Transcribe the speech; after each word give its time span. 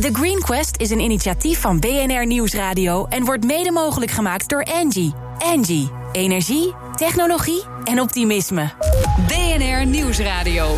The 0.00 0.10
Green 0.12 0.40
Quest 0.40 0.76
is 0.76 0.90
een 0.90 1.00
initiatief 1.00 1.60
van 1.60 1.78
BNR 1.78 2.26
Nieuwsradio 2.26 3.06
en 3.06 3.24
wordt 3.24 3.44
mede 3.44 3.72
mogelijk 3.72 4.10
gemaakt 4.10 4.48
door 4.48 4.64
Angie. 4.64 5.14
Angie, 5.38 5.90
energie, 6.12 6.74
technologie 6.94 7.62
en 7.84 8.00
optimisme. 8.00 8.70
BNR 9.26 9.86
Nieuwsradio. 9.86 10.76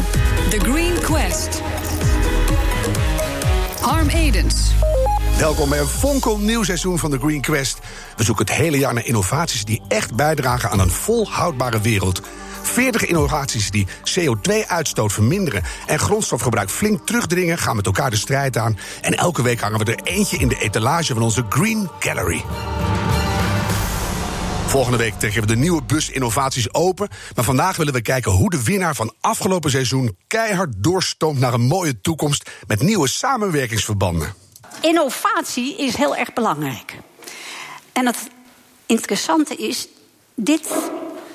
The 0.51 0.59
Green 0.59 1.01
Quest. 1.01 1.63
Harm 3.81 4.09
Edens. 4.09 4.71
Welkom 5.39 5.69
bij 5.69 5.81
een 5.81 5.87
fonkelnieuw 5.87 6.63
seizoen 6.63 6.99
van 6.99 7.11
de 7.11 7.19
Green 7.19 7.41
Quest. 7.41 7.79
We 8.17 8.25
zoeken 8.25 8.47
het 8.47 8.55
hele 8.55 8.79
jaar 8.79 8.95
naar 8.95 9.07
innovaties 9.07 9.65
die 9.65 9.83
echt 9.89 10.15
bijdragen 10.15 10.71
aan 10.71 10.81
een 10.81 10.91
volhoudbare 10.91 11.81
wereld. 11.81 12.21
40 12.63 13.07
innovaties 13.07 13.71
die 13.71 13.87
CO2-uitstoot 13.87 15.13
verminderen 15.13 15.63
en 15.87 15.99
grondstofgebruik 15.99 16.71
flink 16.71 17.07
terugdringen, 17.07 17.59
gaan 17.59 17.77
met 17.77 17.87
elkaar 17.87 18.11
de 18.11 18.17
strijd 18.17 18.57
aan. 18.57 18.79
En 19.01 19.15
elke 19.15 19.43
week 19.43 19.61
hangen 19.61 19.79
we 19.79 19.95
er 19.95 20.13
eentje 20.13 20.37
in 20.37 20.49
de 20.49 20.59
etalage 20.59 21.13
van 21.13 21.23
onze 21.23 21.45
Green 21.49 21.91
Gallery. 21.99 22.45
Volgende 24.73 24.99
week 24.99 25.15
trekken 25.19 25.41
we 25.41 25.47
de 25.47 25.57
nieuwe 25.57 25.83
bus 25.83 26.11
innovaties 26.11 26.75
open. 26.75 27.09
Maar 27.35 27.45
vandaag 27.45 27.77
willen 27.77 27.93
we 27.93 28.03
kijken 28.03 28.33
hoe 28.33 28.51
de 28.51 28.63
winnaar 28.63 28.95
van 28.95 29.15
afgelopen 29.21 29.71
seizoen 29.71 30.17
keihard 30.27 30.71
doorstoomt 30.77 31.39
naar 31.39 31.55
een 31.55 31.67
mooie 31.67 32.01
toekomst 32.01 32.51
met 32.67 32.83
nieuwe 32.83 33.09
samenwerkingsverbanden. 33.09 34.35
Innovatie 34.81 35.77
is 35.77 35.97
heel 35.97 36.17
erg 36.17 36.33
belangrijk. 36.33 36.99
En 37.93 38.07
het 38.07 38.31
interessante 38.87 39.57
is, 39.57 39.89
dit 40.35 40.69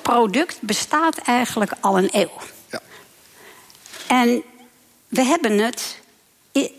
product 0.08 0.58
bestaat 0.60 1.18
eigenlijk 1.18 1.72
al 1.80 1.98
een 1.98 2.08
eeuw. 2.12 2.30
Ja. 2.70 2.80
En 4.06 4.42
we 5.08 5.22
hebben 5.22 5.58
het 5.58 6.00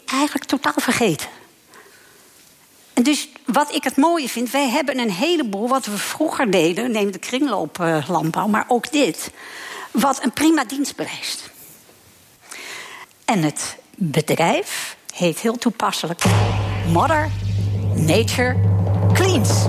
eigenlijk 0.05 0.45
totaal 0.45 0.73
vergeten. 0.75 1.27
En 2.93 3.03
dus 3.03 3.29
wat 3.45 3.73
ik 3.73 3.83
het 3.83 3.95
mooie 3.95 4.29
vind, 4.29 4.51
wij 4.51 4.69
hebben 4.69 4.99
een 4.99 5.11
heleboel 5.11 5.67
wat 5.67 5.85
we 5.85 5.97
vroeger 5.97 6.51
deden, 6.51 6.91
neem 6.91 7.11
de 7.11 7.19
kringlooplandbouw, 7.19 8.47
maar 8.47 8.65
ook 8.67 8.91
dit, 8.91 9.31
wat 9.91 10.23
een 10.23 10.33
prima 10.33 10.63
dienst 10.63 10.95
bewijst. 10.95 11.49
En 13.25 13.43
het 13.43 13.77
bedrijf 13.95 14.97
heet 15.13 15.39
heel 15.39 15.57
toepasselijk 15.57 16.23
Mother 16.87 17.29
Nature 17.95 18.55
Cleans. 19.13 19.67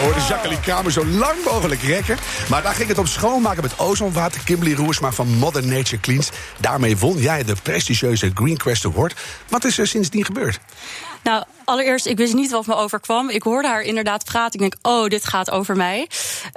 Hoorden 0.00 0.26
Jacqueline 0.26 0.60
Kramer 0.60 0.92
zo 0.92 1.06
lang 1.06 1.44
mogelijk 1.44 1.82
rekken. 1.82 2.16
Maar 2.48 2.62
daar 2.62 2.74
ging 2.74 2.88
het 2.88 2.98
om 2.98 3.06
schoonmaken 3.06 3.62
met 3.62 3.78
ozonwater. 3.78 4.40
Kimberly 4.44 4.74
Roersma 4.74 5.12
van 5.12 5.28
Mother 5.28 5.66
Nature 5.66 6.00
Cleans. 6.00 6.30
Daarmee 6.60 6.96
won 6.96 7.16
jij 7.16 7.44
de 7.44 7.54
prestigieuze 7.62 8.30
Green 8.34 8.56
Quest 8.56 8.84
Award. 8.84 9.20
Wat 9.48 9.64
is 9.64 9.78
er 9.78 9.86
sindsdien 9.86 10.24
gebeurd? 10.24 10.58
Nou, 11.22 11.44
allereerst, 11.64 12.06
ik 12.06 12.16
wist 12.16 12.34
niet 12.34 12.50
wat 12.50 12.66
me 12.66 12.74
overkwam. 12.74 13.28
Ik 13.28 13.42
hoorde 13.42 13.68
haar 13.68 13.82
inderdaad 13.82 14.24
praten. 14.24 14.52
Ik 14.52 14.70
denk, 14.70 14.74
oh, 14.82 15.08
dit 15.08 15.24
gaat 15.24 15.50
over 15.50 15.76
mij. 15.76 16.08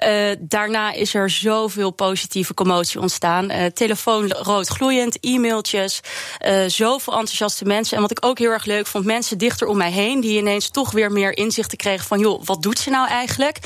Uh, 0.07 0.35
daarna 0.39 0.91
is 0.91 1.13
er 1.13 1.29
zoveel 1.29 1.91
positieve 1.91 2.53
commotie 2.53 2.99
ontstaan. 2.99 3.51
Uh, 3.51 3.65
telefoon 3.65 4.31
rood 4.31 4.67
gloeiend, 4.67 5.17
e-mailtjes, 5.19 5.99
uh, 6.45 6.63
zoveel 6.67 7.13
enthousiaste 7.13 7.65
mensen. 7.65 7.95
En 7.95 8.01
wat 8.01 8.11
ik 8.11 8.25
ook 8.25 8.39
heel 8.39 8.51
erg 8.51 8.65
leuk 8.65 8.87
vond, 8.87 9.05
mensen 9.05 9.37
dichter 9.37 9.67
om 9.67 9.77
mij 9.77 9.91
heen... 9.91 10.21
die 10.21 10.37
ineens 10.37 10.69
toch 10.69 10.91
weer 10.91 11.11
meer 11.11 11.37
inzichten 11.37 11.77
kregen 11.77 12.07
van... 12.07 12.19
joh, 12.19 12.41
wat 12.45 12.61
doet 12.61 12.79
ze 12.79 12.89
nou 12.89 13.07
eigenlijk? 13.07 13.57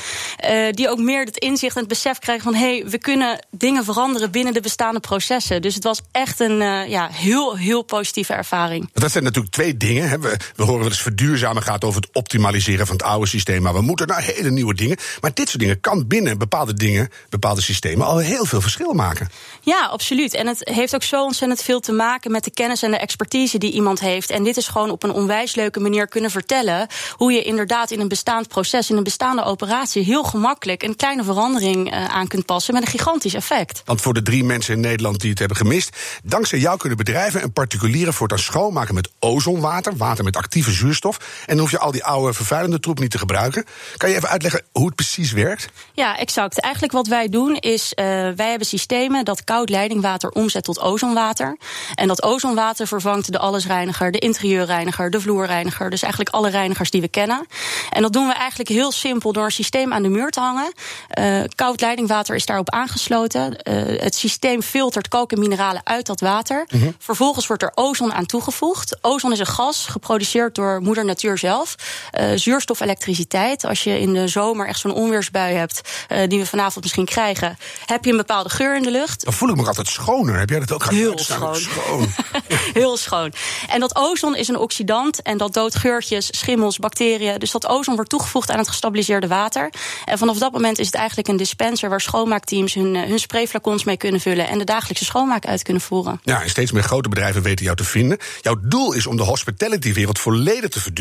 die 0.70 0.88
ook 0.88 0.98
meer 0.98 1.24
het 1.24 1.36
inzicht 1.36 1.74
en 1.74 1.80
het 1.80 1.88
besef 1.88 2.18
kregen 2.18 2.42
van... 2.42 2.54
hé, 2.54 2.78
hey, 2.78 2.88
we 2.88 2.98
kunnen 2.98 3.46
dingen 3.50 3.84
veranderen 3.84 4.30
binnen 4.30 4.52
de 4.52 4.60
bestaande 4.60 5.00
processen. 5.00 5.62
Dus 5.62 5.74
het 5.74 5.84
was 5.84 6.00
echt 6.12 6.40
een 6.40 6.58
ja, 6.88 7.08
heel, 7.12 7.56
heel 7.56 7.82
positieve 7.82 8.32
ervaring. 8.32 8.90
Dat 8.92 9.10
zijn 9.10 9.24
natuurlijk 9.24 9.54
twee 9.54 9.76
dingen. 9.76 10.20
We, 10.20 10.36
we 10.56 10.62
horen 10.62 10.78
wel 10.78 10.88
eens 10.88 11.00
gaat 11.38 11.84
over 11.84 12.00
het 12.00 12.10
optimaliseren 12.12 12.86
van 12.86 12.96
het 12.96 13.04
oude 13.04 13.26
systeem. 13.26 13.62
Maar 13.62 13.74
we 13.74 13.80
moeten 13.80 14.06
naar 14.06 14.22
hele 14.22 14.50
nieuwe 14.50 14.74
dingen. 14.74 14.96
Maar 15.20 15.34
dit 15.34 15.48
soort 15.48 15.60
dingen 15.60 15.80
kan 15.80 16.06
binnen 16.06 16.38
bepaalde 16.38 16.74
dingen, 16.74 17.08
bepaalde 17.28 17.60
systemen, 17.60 18.06
al 18.06 18.18
heel 18.18 18.44
veel 18.44 18.60
verschil 18.60 18.92
maken. 18.92 19.28
Ja, 19.60 19.86
absoluut. 19.86 20.34
En 20.34 20.46
het 20.46 20.60
heeft 20.64 20.94
ook 20.94 21.02
zo 21.02 21.24
ontzettend 21.24 21.62
veel 21.62 21.80
te 21.80 21.92
maken 21.92 22.30
met 22.30 22.44
de 22.44 22.50
kennis 22.50 22.82
en 22.82 22.90
de 22.90 22.96
expertise 22.96 23.58
die 23.58 23.72
iemand 23.72 24.00
heeft. 24.00 24.30
En 24.30 24.44
dit 24.44 24.56
is 24.56 24.68
gewoon 24.68 24.90
op 24.90 25.02
een 25.02 25.12
onwijs 25.12 25.54
leuke 25.54 25.80
manier 25.80 26.08
kunnen 26.08 26.30
vertellen 26.30 26.86
hoe 27.12 27.32
je 27.32 27.42
inderdaad 27.42 27.90
in 27.90 28.00
een 28.00 28.08
bestaand 28.08 28.48
proces, 28.48 28.90
in 28.90 28.96
een 28.96 29.02
bestaande 29.02 29.44
operatie, 29.44 30.04
heel 30.04 30.24
gemakkelijk 30.24 30.82
een 30.82 30.96
kleine 30.96 31.24
verandering 31.24 31.92
uh, 31.92 32.04
aan 32.04 32.26
kunt 32.26 32.46
passen 32.46 32.74
met 32.74 32.82
een 32.82 32.88
gigantisch 32.88 33.34
effect. 33.34 33.82
Want 33.84 34.00
voor 34.00 34.14
de 34.14 34.22
drie 34.22 34.44
mensen 34.44 34.74
in 34.74 34.80
Nederland 34.80 35.20
die 35.20 35.30
het 35.30 35.38
hebben 35.38 35.56
gemist, 35.56 35.96
dankzij 36.24 36.58
jou 36.58 36.78
kunnen 36.78 36.98
bedrijven 36.98 37.40
en 37.40 37.52
particulieren 37.52 38.14
voortaan 38.14 38.38
schoonmaken 38.38 38.94
met 38.94 39.10
ozonwater, 39.18 39.96
water 39.96 40.24
met 40.24 40.36
actieve 40.36 40.72
zuurstof. 40.72 41.17
En 41.20 41.46
dan 41.46 41.58
hoef 41.58 41.70
je 41.70 41.78
al 41.78 41.90
die 41.90 42.04
oude 42.04 42.32
vervuilende 42.32 42.80
troep 42.80 42.98
niet 42.98 43.10
te 43.10 43.18
gebruiken. 43.18 43.64
Kan 43.96 44.10
je 44.10 44.16
even 44.16 44.28
uitleggen 44.28 44.62
hoe 44.72 44.86
het 44.86 44.94
precies 44.94 45.32
werkt? 45.32 45.68
Ja, 45.92 46.18
exact. 46.18 46.60
Eigenlijk 46.60 46.92
wat 46.92 47.06
wij 47.06 47.28
doen 47.28 47.56
is, 47.56 47.92
uh, 47.94 48.04
wij 48.36 48.48
hebben 48.48 48.66
systemen 48.66 49.24
dat 49.24 49.44
koud 49.44 49.68
leidingwater 49.68 50.30
omzet 50.30 50.64
tot 50.64 50.80
ozonwater. 50.80 51.56
En 51.94 52.08
dat 52.08 52.22
ozonwater 52.22 52.86
vervangt 52.86 53.32
de 53.32 53.38
allesreiniger, 53.38 54.10
de 54.10 54.18
interieurreiniger, 54.18 55.10
de 55.10 55.20
vloerreiniger. 55.20 55.90
Dus 55.90 56.02
eigenlijk 56.02 56.34
alle 56.34 56.50
reinigers 56.50 56.90
die 56.90 57.00
we 57.00 57.08
kennen. 57.08 57.46
En 57.90 58.02
dat 58.02 58.12
doen 58.12 58.26
we 58.26 58.32
eigenlijk 58.32 58.68
heel 58.68 58.92
simpel 58.92 59.32
door 59.32 59.44
een 59.44 59.50
systeem 59.50 59.92
aan 59.92 60.02
de 60.02 60.08
muur 60.08 60.30
te 60.30 60.40
hangen. 60.40 60.72
Uh, 61.18 61.42
koud 61.54 61.80
leidingwater 61.80 62.34
is 62.34 62.46
daarop 62.46 62.70
aangesloten. 62.70 63.56
Uh, 63.62 64.00
het 64.00 64.14
systeem 64.14 64.62
filtert 64.62 65.08
kalk 65.08 65.32
en 65.32 65.38
mineralen 65.38 65.80
uit 65.84 66.06
dat 66.06 66.20
water. 66.20 66.66
Mm 66.68 66.80
-hmm. 66.80 66.94
Vervolgens 66.98 67.46
wordt 67.46 67.62
er 67.62 67.72
ozon 67.74 68.12
aan 68.12 68.26
toegevoegd. 68.26 68.98
Ozon 69.00 69.32
is 69.32 69.38
een 69.38 69.46
gas 69.46 69.86
geproduceerd 69.86 70.54
door 70.54 70.80
moeder 70.80 71.04
natuur 71.08 71.38
zelf. 71.38 71.74
Uh, 72.20 72.30
zuurstof, 72.34 72.80
elektriciteit. 72.80 73.64
Als 73.64 73.84
je 73.84 74.00
in 74.00 74.12
de 74.14 74.28
zomer 74.28 74.66
echt 74.66 74.80
zo'n 74.80 74.92
onweersbui 74.94 75.54
hebt, 75.54 75.80
uh, 76.12 76.18
die 76.28 76.38
we 76.38 76.46
vanavond 76.46 76.84
misschien 76.84 77.04
krijgen, 77.04 77.58
heb 77.86 78.04
je 78.04 78.10
een 78.10 78.16
bepaalde 78.16 78.48
geur 78.48 78.76
in 78.76 78.82
de 78.82 78.90
lucht. 78.90 79.24
Dan 79.24 79.32
voel 79.32 79.48
ik 79.48 79.56
me 79.56 79.66
altijd 79.66 79.88
schoner. 79.88 80.38
Heb 80.38 80.50
jij 80.50 80.58
dat 80.58 80.72
ook? 80.72 80.90
Heel 80.90 81.18
schoon. 81.18 81.56
schoon. 81.56 82.08
Heel 82.80 82.96
schoon. 82.96 83.32
En 83.68 83.80
dat 83.80 83.96
ozon 83.96 84.36
is 84.36 84.48
een 84.48 84.58
oxidant 84.58 85.22
en 85.22 85.38
dat 85.38 85.54
doodt 85.54 85.74
geurtjes, 85.74 86.28
schimmels, 86.30 86.78
bacteriën. 86.78 87.38
Dus 87.38 87.50
dat 87.50 87.66
ozon 87.66 87.94
wordt 87.94 88.10
toegevoegd 88.10 88.50
aan 88.50 88.58
het 88.58 88.68
gestabiliseerde 88.68 89.26
water. 89.26 89.70
En 90.04 90.18
vanaf 90.18 90.38
dat 90.38 90.52
moment 90.52 90.78
is 90.78 90.86
het 90.86 90.94
eigenlijk 90.94 91.28
een 91.28 91.36
dispenser 91.36 91.88
waar 91.88 92.00
schoonmaakteams 92.00 92.74
hun, 92.74 92.94
uh, 92.94 93.02
hun 93.02 93.18
sprayflacons 93.18 93.84
mee 93.84 93.96
kunnen 93.96 94.20
vullen 94.20 94.48
en 94.48 94.58
de 94.58 94.64
dagelijkse 94.64 95.04
schoonmaak 95.04 95.46
uit 95.46 95.62
kunnen 95.62 95.82
voeren. 95.82 96.20
Ja, 96.22 96.42
en 96.42 96.50
steeds 96.50 96.72
meer 96.72 96.82
grote 96.82 97.08
bedrijven 97.08 97.42
weten 97.42 97.64
jou 97.64 97.76
te 97.76 97.84
vinden. 97.84 98.18
Jouw 98.40 98.56
doel 98.62 98.92
is 98.92 99.06
om 99.06 99.16
de 99.16 99.22
hospitality-wereld 99.22 100.18
volledig 100.18 100.70
te 100.70 100.80
verduurzamen. 100.80 100.97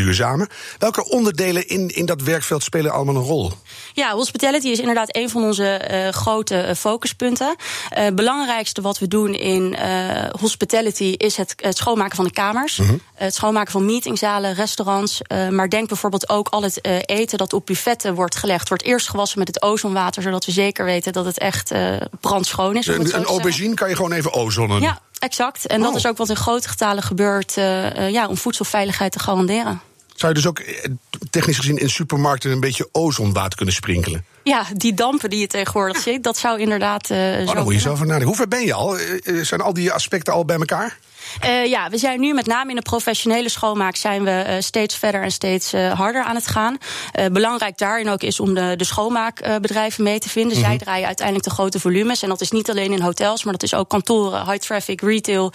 Welke 0.77 1.09
onderdelen 1.09 1.67
in, 1.67 1.87
in 1.87 2.05
dat 2.05 2.21
werkveld 2.21 2.63
spelen 2.63 2.91
allemaal 2.91 3.15
een 3.15 3.21
rol? 3.21 3.51
Ja, 3.93 4.13
hospitality 4.13 4.67
is 4.67 4.79
inderdaad 4.79 5.15
een 5.15 5.29
van 5.29 5.43
onze 5.43 5.81
uh, 5.91 6.09
grote 6.09 6.73
focuspunten. 6.77 7.55
Het 7.89 8.09
uh, 8.09 8.15
belangrijkste 8.15 8.81
wat 8.81 8.99
we 8.99 9.07
doen 9.07 9.33
in 9.33 9.75
uh, 9.79 10.23
hospitality 10.39 11.15
is 11.17 11.37
het, 11.37 11.53
het, 11.55 11.77
schoonmaken 11.77 12.15
van 12.15 12.25
de 12.25 12.31
kamers. 12.31 12.77
-hmm. 12.77 13.01
Het 13.13 13.35
schoonmaken 13.35 13.71
van 13.71 13.85
meetingzalen, 13.85 14.53
restaurants. 14.53 15.21
maar 15.49 15.69
denk 15.69 15.87
bijvoorbeeld 15.87 16.29
ook 16.29 16.49
al 16.49 16.63
het 16.63 16.79
eten 17.05 17.37
dat 17.37 17.53
op 17.53 17.65
buffetten 17.65 18.15
wordt 18.15 18.35
gelegd, 18.35 18.67
wordt 18.67 18.83
eerst 18.83 19.09
gewassen 19.09 19.39
met 19.39 19.47
het 19.47 19.61
ozonwater, 19.61 20.21
zodat 20.21 20.45
we 20.45 20.51
zeker 20.51 20.85
weten 20.85 21.13
dat 21.13 21.25
het 21.25 21.37
echt 21.37 21.71
brandschoon 22.19 22.75
is. 22.75 22.87
Een, 22.87 23.15
een 23.15 23.25
aubergine 23.25 23.73
kan 23.73 23.89
je 23.89 23.95
gewoon 23.95 24.11
even 24.11 24.33
ozonnen. 24.33 24.81
Ja, 24.81 24.99
exact. 25.19 25.67
En 25.67 25.79
oh. 25.79 25.87
dat 25.87 25.95
is 25.95 26.05
ook 26.05 26.17
wat 26.17 26.29
in 26.29 26.35
grote 26.35 26.69
getalen 26.69 27.03
gebeurt 27.03 27.53
ja, 28.09 28.27
om 28.27 28.37
voedselveiligheid 28.37 29.11
te 29.11 29.19
garanderen. 29.19 29.81
Zou 30.15 30.33
je 30.33 30.39
dus 30.39 30.47
ook 30.47 30.61
technisch 31.29 31.57
gezien 31.57 31.77
in 31.77 31.89
supermarkten 31.89 32.51
een 32.51 32.59
beetje 32.59 32.89
ozonwater 32.91 33.55
kunnen 33.55 33.75
sprinkelen? 33.75 34.25
Ja, 34.43 34.65
die 34.73 34.93
dampen 34.93 35.29
die 35.29 35.39
je 35.39 35.47
tegenwoordig 35.47 35.97
ziet, 35.97 36.23
dat 36.23 36.37
zou 36.37 36.59
inderdaad. 36.59 37.09
Uh, 37.09 37.47
oh, 37.47 37.63
moet 37.63 37.73
je 37.73 37.79
zo 37.79 37.95
van 37.95 38.07
nadenken. 38.07 38.27
Hoe 38.27 38.35
ver 38.35 38.47
ben 38.47 38.65
je 38.65 38.73
al? 38.73 38.97
Zijn 39.41 39.61
al 39.61 39.73
die 39.73 39.91
aspecten 39.91 40.33
al 40.33 40.45
bij 40.45 40.57
elkaar? 40.57 40.97
Uh, 41.45 41.65
ja, 41.65 41.89
we 41.89 41.97
zijn 41.97 42.19
nu 42.19 42.33
met 42.33 42.45
name 42.45 42.69
in 42.69 42.75
de 42.75 42.81
professionele 42.81 43.49
schoonmaak 43.49 43.95
zijn 43.95 44.23
we 44.23 44.45
uh, 44.47 44.53
steeds 44.59 44.95
verder 44.95 45.21
en 45.21 45.31
steeds 45.31 45.73
uh, 45.73 45.93
harder 45.93 46.23
aan 46.23 46.35
het 46.35 46.47
gaan. 46.47 46.77
belangrijk 47.31 47.77
daarin 47.77 48.09
ook 48.09 48.21
is 48.21 48.39
om 48.39 48.53
de, 48.53 48.73
de 48.75 48.83
schoonmaakbedrijven 48.83 50.03
mee 50.03 50.19
te 50.19 50.29
vinden. 50.29 50.57
Mm 50.57 50.63
-hmm. 50.63 50.71
Zij 50.71 50.79
draaien 50.79 51.07
uiteindelijk 51.07 51.47
de 51.47 51.53
grote 51.53 51.79
volumes. 51.79 52.23
En 52.23 52.29
dat 52.29 52.41
is 52.41 52.51
niet 52.51 52.69
alleen 52.69 52.91
in 52.91 53.01
hotels, 53.01 53.43
maar 53.43 53.53
dat 53.53 53.63
is 53.63 53.73
ook 53.73 53.89
kantoren, 53.89 54.45
high 54.45 54.65
traffic, 54.65 55.01
retail. 55.01 55.51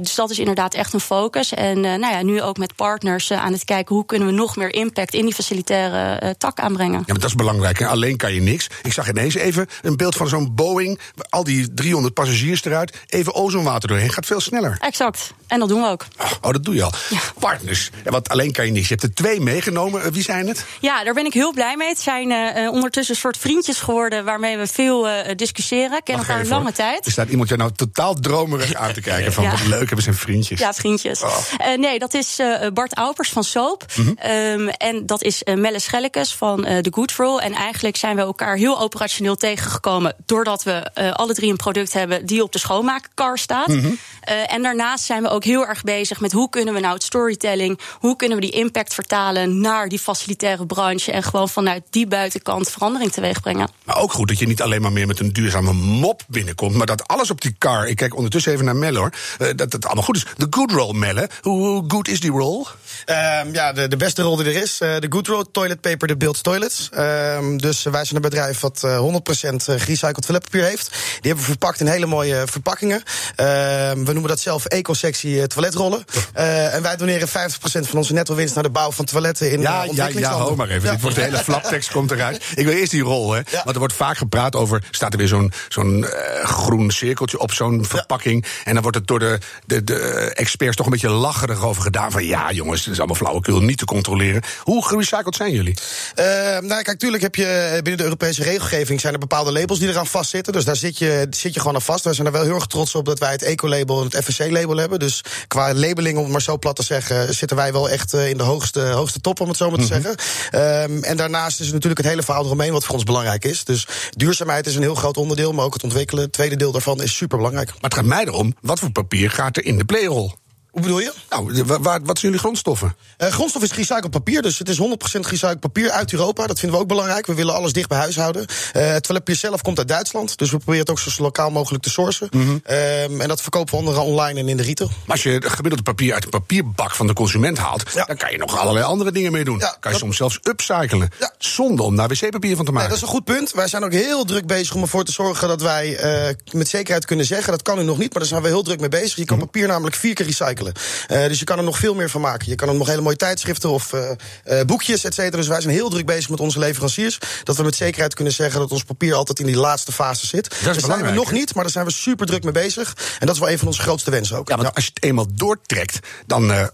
dus 0.00 0.14
dat 0.14 0.30
is 0.30 0.38
inderdaad 0.38 0.74
echt 0.74 0.92
een 0.92 1.00
focus. 1.00 1.54
En 1.54 1.80
nou 1.80 2.12
ja, 2.12 2.22
nu 2.22 2.42
ook 2.42 2.56
met 2.56 2.74
partners 2.74 3.32
aan 3.32 3.52
het 3.52 3.64
kijken 3.64 3.94
hoe 3.94 4.06
kunnen 4.06 4.28
we 4.28 4.34
nog 4.34 4.56
meer 4.56 4.74
impact 4.74 5.14
in 5.14 5.24
die 5.24 5.34
facilitaire 5.34 6.34
tak 6.38 6.60
aanbrengen. 6.60 6.98
Ja, 6.98 7.04
maar 7.06 7.18
dat 7.18 7.28
is 7.28 7.34
belangrijk. 7.34 7.78
Hè? 7.78 7.86
Alleen 7.86 8.16
kan 8.16 8.34
je 8.34 8.40
niks. 8.40 8.66
Ik 8.82 8.92
zag 8.92 9.08
ineens 9.08 9.34
even 9.34 9.66
een 9.82 9.96
beeld 9.96 10.16
van 10.16 10.28
zo'n 10.28 10.54
Boeing. 10.54 11.00
Al 11.28 11.44
die 11.44 11.74
300 11.74 12.14
passagiers 12.14 12.64
eruit. 12.64 12.98
Even 13.06 13.34
ozonwater 13.34 13.88
doorheen. 13.88 14.12
Gaat 14.12 14.26
veel 14.26 14.40
sneller. 14.40 14.76
Exact. 14.80 15.11
En 15.52 15.58
dat 15.58 15.68
doen 15.68 15.80
we 15.80 15.88
ook. 15.88 16.06
Oh, 16.40 16.52
dat 16.52 16.64
doe 16.64 16.74
je 16.74 16.82
al. 16.82 16.92
Ja. 17.10 17.20
Partners. 17.38 17.90
Want 18.04 18.28
alleen 18.28 18.52
kan 18.52 18.66
je 18.66 18.72
niks. 18.72 18.88
Je 18.88 18.94
hebt 18.94 19.06
er 19.06 19.14
twee 19.14 19.40
meegenomen. 19.40 20.12
Wie 20.12 20.22
zijn 20.22 20.48
het? 20.48 20.64
Ja, 20.80 21.04
daar 21.04 21.14
ben 21.14 21.26
ik 21.26 21.32
heel 21.32 21.52
blij 21.52 21.76
mee. 21.76 21.88
Het 21.88 22.00
zijn 22.00 22.30
uh, 22.30 22.72
ondertussen 22.72 23.14
een 23.14 23.20
soort 23.20 23.36
vriendjes 23.36 23.80
geworden 23.80 24.24
waarmee 24.24 24.56
we 24.56 24.66
veel 24.66 25.08
uh, 25.08 25.14
discussiëren. 25.36 26.02
Kennen 26.02 26.26
elkaar 26.26 26.42
een 26.42 26.48
lange 26.48 26.72
tijd. 26.72 27.06
Er 27.06 27.12
staat 27.12 27.28
iemand 27.28 27.48
jou 27.48 27.60
nou 27.60 27.72
totaal 27.72 28.14
dromerig 28.14 28.74
aan 28.74 28.92
te 28.92 29.00
kijken. 29.00 29.32
Van 29.32 29.50
wat 29.50 29.66
leuk 29.66 29.86
hebben 29.86 30.02
zijn 30.02 30.14
vriendjes. 30.14 30.58
Ja, 30.58 30.72
vriendjes. 30.72 31.22
Oh. 31.22 31.36
Uh, 31.60 31.78
nee, 31.78 31.98
dat 31.98 32.14
is 32.14 32.40
Bart 32.74 32.94
Aupers 32.94 33.30
van 33.30 33.44
Soap. 33.44 33.84
Mm 33.96 34.04
-hmm. 34.04 34.30
um, 34.30 34.68
en 34.68 35.06
dat 35.06 35.22
is 35.22 35.42
Melle 35.54 35.78
Schellekes 35.78 36.34
van 36.34 36.62
The 36.62 36.90
Good 36.90 37.12
Roll. 37.12 37.38
En 37.38 37.52
eigenlijk 37.52 37.96
zijn 37.96 38.16
we 38.16 38.22
elkaar 38.22 38.56
heel 38.56 38.80
operationeel 38.80 39.36
tegengekomen. 39.36 40.14
doordat 40.26 40.62
we 40.62 40.94
alle 41.12 41.34
drie 41.34 41.50
een 41.50 41.56
product 41.56 41.92
hebben 41.92 42.26
die 42.26 42.42
op 42.42 42.52
de 42.52 42.58
schoonmaakkar 42.58 43.38
staat. 43.38 43.68
Mm 43.68 43.80
-hmm. 43.80 43.98
En 44.22 44.62
daarnaast 44.62 45.04
zijn 45.04 45.22
we 45.22 45.28
ook 45.28 45.44
heel 45.44 45.66
erg 45.66 45.82
bezig 45.82 46.20
met 46.20 46.32
hoe 46.32 46.48
kunnen 46.48 46.74
we 46.74 46.80
nou 46.80 46.94
het 46.94 47.02
storytelling. 47.02 47.78
hoe 47.98 48.16
kunnen 48.16 48.38
we 48.38 48.44
die 48.44 48.52
impact 48.52 48.94
vertalen 48.94 49.60
naar 49.60 49.88
die 49.88 49.98
facilitaire 49.98 50.66
branche. 50.66 51.12
en 51.12 51.22
gewoon 51.22 51.48
vanuit 51.48 51.82
die 51.90 52.06
buitenkant 52.06 52.70
verandering 52.70 53.12
teweeg 53.12 53.40
brengen. 53.40 53.68
Maar 53.84 53.96
ook 53.96 54.12
goed 54.12 54.28
dat 54.28 54.38
je 54.38 54.46
niet 54.46 54.62
alleen 54.62 54.82
maar 54.82 54.92
meer 54.92 55.06
met 55.06 55.20
een 55.20 55.32
duurzame 55.32 55.72
mop 55.72 56.22
binnenkomt. 56.28 56.74
maar 56.74 56.86
dat 56.86 57.08
alles 57.08 57.30
op 57.30 57.40
die 57.40 57.54
car. 57.58 57.88
Ik 57.88 57.96
kijk 57.96 58.16
ondertussen 58.16 58.52
even 58.52 58.64
naar 58.64 58.76
Melle 58.76 58.98
hoor. 58.98 59.12
Uh, 59.38 59.48
dat 59.56 59.72
het 59.72 59.84
allemaal 59.84 60.04
goed 60.04 60.16
is. 60.16 60.26
De 60.36 60.46
good 60.50 60.70
roll, 60.72 60.94
Melle. 60.94 61.30
Hoe 61.40 61.84
goed 61.88 62.08
is 62.08 62.20
die 62.20 62.30
roll? 62.30 62.66
Um, 63.06 63.54
ja, 63.54 63.72
de, 63.72 63.88
de 63.88 63.96
beste 63.96 64.22
rol 64.22 64.36
die 64.36 64.46
er 64.46 64.62
is. 64.62 64.80
Uh, 64.80 64.98
de 64.98 65.06
good 65.08 65.26
roll 65.26 65.44
toilet 65.52 65.80
paper, 65.80 66.08
de 66.08 66.16
builds 66.16 66.40
toilets. 66.40 66.88
Um, 66.98 67.60
dus 67.60 67.82
wij 67.82 68.04
zijn 68.04 68.16
een 68.16 68.30
bedrijf 68.30 68.60
wat 68.60 68.82
uh, 68.84 68.98
100% 68.98 69.54
gerecycled 69.56 70.26
toiletpapier 70.26 70.64
heeft. 70.64 70.90
Die 70.90 71.00
hebben 71.20 71.44
we 71.44 71.50
verpakt 71.50 71.80
in 71.80 71.86
hele 71.86 72.06
mooie 72.06 72.42
verpakkingen. 72.46 73.02
Uh, 73.06 73.46
we 73.90 74.12
noemen 74.12 74.28
dat 74.28 74.40
zelf 74.40 74.64
eco-sectie 74.64 75.46
toiletrollen. 75.46 76.04
Uh, 76.36 76.74
en 76.74 76.82
wij 76.82 76.96
doneren 76.96 77.28
50% 77.28 77.32
van 77.62 77.98
onze 77.98 78.12
netto 78.12 78.34
winst 78.34 78.54
naar 78.54 78.62
de 78.62 78.70
bouw 78.70 78.90
van 78.92 79.04
toiletten 79.04 79.50
in 79.50 79.60
ja, 79.60 79.86
ja, 79.92 80.08
ja, 80.08 80.32
ho 80.32 80.56
maar 80.56 80.68
even. 80.68 80.84
Ja. 80.84 80.90
Dit 80.90 81.00
wordt 81.00 81.16
de 81.16 81.22
hele 81.22 81.38
flaptekst 81.48 81.90
komt 81.90 82.10
eruit. 82.10 82.44
Ik 82.54 82.64
wil 82.64 82.74
eerst 82.74 82.90
die 82.90 83.02
rol, 83.02 83.32
hè. 83.32 83.38
Ja. 83.38 83.44
Want 83.50 83.70
er 83.70 83.78
wordt 83.78 83.94
vaak 83.94 84.16
gepraat 84.16 84.56
over... 84.56 84.84
staat 84.90 85.12
er 85.12 85.18
weer 85.18 85.28
zo'n 85.28 85.52
zo'n 85.68 85.98
uh, 85.98 86.44
groen 86.44 86.90
cirkeltje 86.90 87.38
op 87.38 87.52
zo'n 87.52 87.84
verpakking... 87.84 88.46
en 88.64 88.72
dan 88.72 88.82
wordt 88.82 88.96
het 88.96 89.06
door 89.06 89.18
de, 89.18 89.38
de, 89.66 89.84
de 89.84 89.98
experts 90.34 90.76
toch 90.76 90.86
een 90.86 90.92
beetje 90.92 91.08
lacherig 91.08 91.64
over 91.64 91.82
gedaan... 91.82 92.10
van 92.10 92.24
ja, 92.24 92.52
jongens, 92.52 92.81
het 92.84 92.92
is 92.92 92.98
allemaal 92.98 93.16
flauwekul, 93.16 93.60
niet 93.60 93.78
te 93.78 93.84
controleren. 93.84 94.42
Hoe 94.62 94.86
gerecycled 94.86 95.36
zijn 95.36 95.52
jullie? 95.52 95.74
Uh, 96.18 96.24
nou, 96.58 96.82
kijk, 96.82 96.98
tuurlijk 96.98 97.22
heb 97.22 97.34
je 97.34 97.70
binnen 97.72 97.96
de 97.96 98.02
Europese 98.02 98.42
regelgeving... 98.42 99.00
zijn 99.00 99.12
er 99.12 99.18
bepaalde 99.18 99.52
labels 99.52 99.78
die 99.78 99.88
eraan 99.88 100.06
vastzitten. 100.06 100.52
Dus 100.52 100.64
daar 100.64 100.76
zit 100.76 100.98
je, 100.98 101.26
zit 101.30 101.54
je 101.54 101.60
gewoon 101.60 101.74
aan 101.74 101.82
vast. 101.82 102.04
Wij 102.04 102.14
zijn 102.14 102.26
er 102.26 102.32
wel 102.32 102.42
heel 102.42 102.54
erg 102.54 102.66
trots 102.66 102.94
op 102.94 103.04
dat 103.04 103.18
wij 103.18 103.30
het 103.30 103.42
eco-label 103.42 103.98
en 103.98 104.08
het 104.10 104.24
FSC-label 104.24 104.76
hebben. 104.76 104.98
Dus 104.98 105.24
qua 105.48 105.74
labeling, 105.74 106.16
om 106.16 106.22
het 106.22 106.32
maar 106.32 106.42
zo 106.42 106.58
plat 106.58 106.76
te 106.76 106.82
zeggen... 106.82 107.34
zitten 107.34 107.56
wij 107.56 107.72
wel 107.72 107.88
echt 107.88 108.12
in 108.12 108.36
de 108.36 108.42
hoogste, 108.42 108.80
hoogste 108.80 109.20
top, 109.20 109.40
om 109.40 109.48
het 109.48 109.56
zo 109.56 109.70
maar 109.70 109.78
te 109.78 109.84
mm 109.84 109.90
-hmm. 109.90 110.16
zeggen. 110.52 110.90
Um, 110.90 111.02
en 111.02 111.16
daarnaast 111.16 111.60
is 111.60 111.64
het 111.64 111.74
natuurlijk 111.74 112.00
het 112.00 112.10
hele 112.10 112.22
verhaal 112.22 112.44
eromheen... 112.44 112.72
wat 112.72 112.84
voor 112.84 112.94
ons 112.94 113.04
belangrijk 113.04 113.44
is. 113.44 113.64
Dus 113.64 113.86
duurzaamheid 114.10 114.66
is 114.66 114.74
een 114.74 114.82
heel 114.82 114.94
groot 114.94 115.16
onderdeel, 115.16 115.52
maar 115.52 115.64
ook 115.64 115.74
het 115.74 115.84
ontwikkelen. 115.84 116.24
Het 116.24 116.32
tweede 116.32 116.56
deel 116.56 116.72
daarvan 116.72 117.02
is 117.02 117.16
super 117.16 117.36
belangrijk. 117.36 117.68
Maar 117.68 117.78
het 117.80 117.94
gaat 117.94 118.04
mij 118.04 118.24
erom, 118.24 118.54
wat 118.60 118.78
voor 118.78 118.90
papier 118.90 119.30
gaat 119.30 119.56
er 119.56 119.64
in 119.64 119.78
de 119.78 119.84
playrol? 119.84 120.34
Hoe 120.72 120.82
bedoel 120.82 121.00
je? 121.00 121.12
Nou, 121.30 121.64
wat, 121.64 121.82
wat 121.82 122.18
zijn 122.18 122.18
jullie 122.20 122.38
grondstoffen? 122.38 122.96
Uh, 123.18 123.28
grondstof 123.28 123.62
is 123.62 123.70
gerecycled 123.70 124.10
papier, 124.10 124.42
dus 124.42 124.58
het 124.58 124.68
is 124.68 124.78
100% 124.78 124.80
gerecycled 125.02 125.60
papier 125.60 125.90
uit 125.90 126.12
Europa. 126.12 126.46
Dat 126.46 126.58
vinden 126.58 126.76
we 126.78 126.82
ook 126.82 126.88
belangrijk. 126.88 127.26
We 127.26 127.34
willen 127.34 127.54
alles 127.54 127.72
dicht 127.72 127.88
bij 127.88 127.98
huis 127.98 128.16
houden. 128.16 128.42
Uh, 128.42 128.46
het 128.72 129.02
toiletpapier 129.02 129.36
zelf 129.36 129.62
komt 129.62 129.78
uit 129.78 129.88
Duitsland, 129.88 130.38
dus 130.38 130.50
we 130.50 130.56
proberen 130.56 130.80
het 130.80 130.90
ook 130.90 130.98
zo 130.98 131.22
lokaal 131.22 131.50
mogelijk 131.50 131.82
te 131.82 131.90
sourcen. 131.90 132.28
Mm 132.30 132.40
-hmm. 132.40 132.50
um, 132.52 133.20
en 133.20 133.28
dat 133.28 133.42
verkopen 133.42 133.72
we 133.72 133.78
onder 133.78 134.00
online 134.00 134.40
en 134.40 134.48
in 134.48 134.56
de 134.56 134.62
retail. 134.62 134.88
Maar 134.88 134.98
als 135.06 135.22
je 135.22 135.30
het 135.30 135.48
gemiddelde 135.48 135.82
papier 135.82 136.14
uit 136.14 136.22
de 136.22 136.28
papierbak 136.28 136.94
van 136.94 137.06
de 137.06 137.12
consument 137.12 137.58
haalt, 137.58 137.82
ja. 137.94 138.04
dan 138.04 138.16
kan 138.16 138.30
je 138.30 138.38
nog 138.38 138.58
allerlei 138.58 138.84
andere 138.84 139.12
dingen 139.12 139.32
mee 139.32 139.44
doen. 139.44 139.58
Ja, 139.58 139.76
kan 139.80 139.92
je 139.92 139.98
soms 139.98 140.16
zelfs 140.16 140.38
upcyclen. 140.42 141.10
Ja. 141.18 141.32
Zonder 141.38 141.84
om 141.84 141.96
daar 141.96 142.08
wc-papier 142.08 142.56
van 142.56 142.64
te 142.64 142.72
maken. 142.72 142.88
Dat 142.88 142.96
is 142.96 143.02
een 143.02 143.10
goed 143.10 143.24
punt. 143.24 143.52
Wij 143.52 143.68
zijn 143.68 143.84
ook 143.84 143.92
heel 143.92 144.24
druk 144.24 144.46
bezig 144.46 144.74
om 144.74 144.82
ervoor 144.82 145.04
te 145.04 145.12
zorgen 145.12 145.48
dat 145.48 145.62
wij 145.62 146.04
uh, 146.28 146.34
met 146.52 146.68
zekerheid 146.68 147.04
kunnen 147.04 147.26
zeggen, 147.26 147.52
dat 147.52 147.62
kan 147.62 147.78
nu 147.78 147.84
nog 147.84 147.98
niet, 147.98 148.10
maar 148.10 148.18
daar 148.18 148.30
zijn 148.30 148.42
we 148.42 148.48
heel 148.48 148.62
druk 148.62 148.80
mee 148.80 148.88
bezig. 148.88 149.16
Je 149.16 149.24
kan 149.24 149.36
-hmm. 149.36 149.46
papier 149.46 149.66
namelijk 149.66 149.96
vier 149.96 150.14
keer 150.14 150.26
recyclen. 150.26 150.61
Dus 151.08 151.38
je 151.38 151.44
kan 151.44 151.58
er 151.58 151.64
nog 151.64 151.78
veel 151.78 151.94
meer 151.94 152.10
van 152.10 152.20
maken. 152.20 152.48
Je 152.48 152.54
kan 152.54 152.68
er 152.68 152.74
nog 152.74 152.86
hele 152.86 153.00
mooie 153.00 153.16
tijdschriften 153.16 153.70
of 153.70 153.92
uh, 153.92 154.10
uh, 154.50 154.60
boekjes, 154.60 155.04
et 155.04 155.14
cetera. 155.14 155.36
Dus 155.36 155.46
wij 155.48 155.60
zijn 155.60 155.74
heel 155.74 155.90
druk 155.90 156.06
bezig 156.06 156.28
met 156.28 156.40
onze 156.40 156.58
leveranciers. 156.58 157.18
Dat 157.44 157.56
we 157.56 157.62
met 157.62 157.74
zekerheid 157.74 158.14
kunnen 158.14 158.32
zeggen 158.32 158.60
dat 158.60 158.70
ons 158.70 158.84
papier 158.84 159.14
altijd 159.14 159.38
in 159.38 159.46
die 159.46 159.56
laatste 159.56 159.92
fase 159.92 160.26
zit. 160.26 160.48
Dat 160.48 160.76
is 160.76 160.82
daar 160.82 160.96
zijn 160.96 161.04
we 161.04 161.10
nog 161.10 161.32
niet, 161.32 161.54
maar 161.54 161.62
daar 161.62 161.72
zijn 161.72 161.86
we 161.86 161.92
super 161.92 162.26
druk 162.26 162.42
mee 162.42 162.52
bezig. 162.52 162.96
En 163.18 163.26
dat 163.26 163.34
is 163.34 163.40
wel 163.40 163.50
een 163.50 163.58
van 163.58 163.66
onze 163.66 163.82
grootste 163.82 164.10
wensen 164.10 164.36
ook. 164.36 164.48
Ja, 164.48 164.54
want 164.54 164.68
ja. 164.68 164.74
als 164.74 164.84
je 164.84 164.90
het 164.94 165.04
eenmaal 165.04 165.26
doortrekt, 165.34 165.98
dan. 166.26 166.70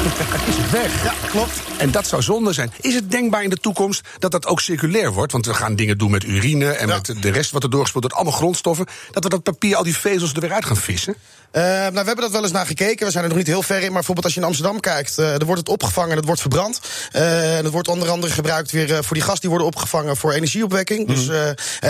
Is 0.50 0.70
weg. 0.70 1.04
Ja, 1.04 1.12
klopt. 1.28 1.60
En 1.78 1.90
dat 1.90 2.06
zou 2.06 2.22
zonde 2.22 2.52
zijn. 2.52 2.72
Is 2.80 2.94
het 2.94 3.10
denkbaar 3.10 3.42
in 3.42 3.50
de 3.50 3.56
toekomst 3.56 4.00
dat 4.18 4.30
dat 4.30 4.46
ook 4.46 4.60
circulair 4.60 5.12
wordt? 5.12 5.32
Want 5.32 5.46
we 5.46 5.54
gaan 5.54 5.76
dingen 5.76 5.98
doen 5.98 6.10
met 6.10 6.24
urine 6.24 6.70
en 6.70 6.88
ja. 6.88 6.94
met 6.94 7.22
de 7.22 7.30
rest 7.30 7.50
wat 7.50 7.62
er 7.62 7.70
doorgespoeld 7.70 8.04
wordt, 8.04 8.18
allemaal 8.18 8.38
grondstoffen. 8.38 8.86
Dat 9.10 9.24
we 9.24 9.30
dat 9.30 9.42
papier, 9.42 9.76
al 9.76 9.82
die 9.82 9.96
vezels 9.96 10.32
er 10.32 10.40
weer 10.40 10.52
uit 10.52 10.64
gaan 10.64 10.76
vissen? 10.76 11.14
Uh, 11.52 11.62
nou, 11.62 11.90
we 11.90 11.96
hebben 11.96 12.16
dat 12.16 12.30
wel 12.30 12.42
eens 12.42 12.52
naar 12.52 12.66
gekeken. 12.66 13.06
We 13.06 13.12
zijn 13.12 13.24
er 13.24 13.30
nog 13.30 13.38
niet 13.38 13.46
heel 13.46 13.62
ver 13.62 13.76
in. 13.76 13.82
Maar 13.82 13.92
bijvoorbeeld 13.92 14.24
als 14.24 14.34
je 14.34 14.40
in 14.40 14.46
Amsterdam 14.46 14.80
kijkt, 14.80 15.18
uh, 15.18 15.32
er 15.32 15.44
wordt 15.44 15.60
het 15.60 15.68
opgevangen 15.68 16.10
en 16.10 16.16
het 16.16 16.24
wordt 16.24 16.40
verbrand. 16.40 16.80
Uh, 17.12 17.56
en 17.56 17.64
het 17.64 17.72
wordt 17.72 17.88
onder 17.88 18.10
andere 18.10 18.32
gebruikt 18.32 18.70
weer 18.70 19.04
voor 19.04 19.16
die 19.16 19.24
gas 19.24 19.40
die 19.40 19.48
worden 19.50 19.66
opgevangen 19.66 20.16
voor 20.16 20.32
energieopwekking. 20.32 21.06
Mm. 21.06 21.14
Dus 21.14 21.30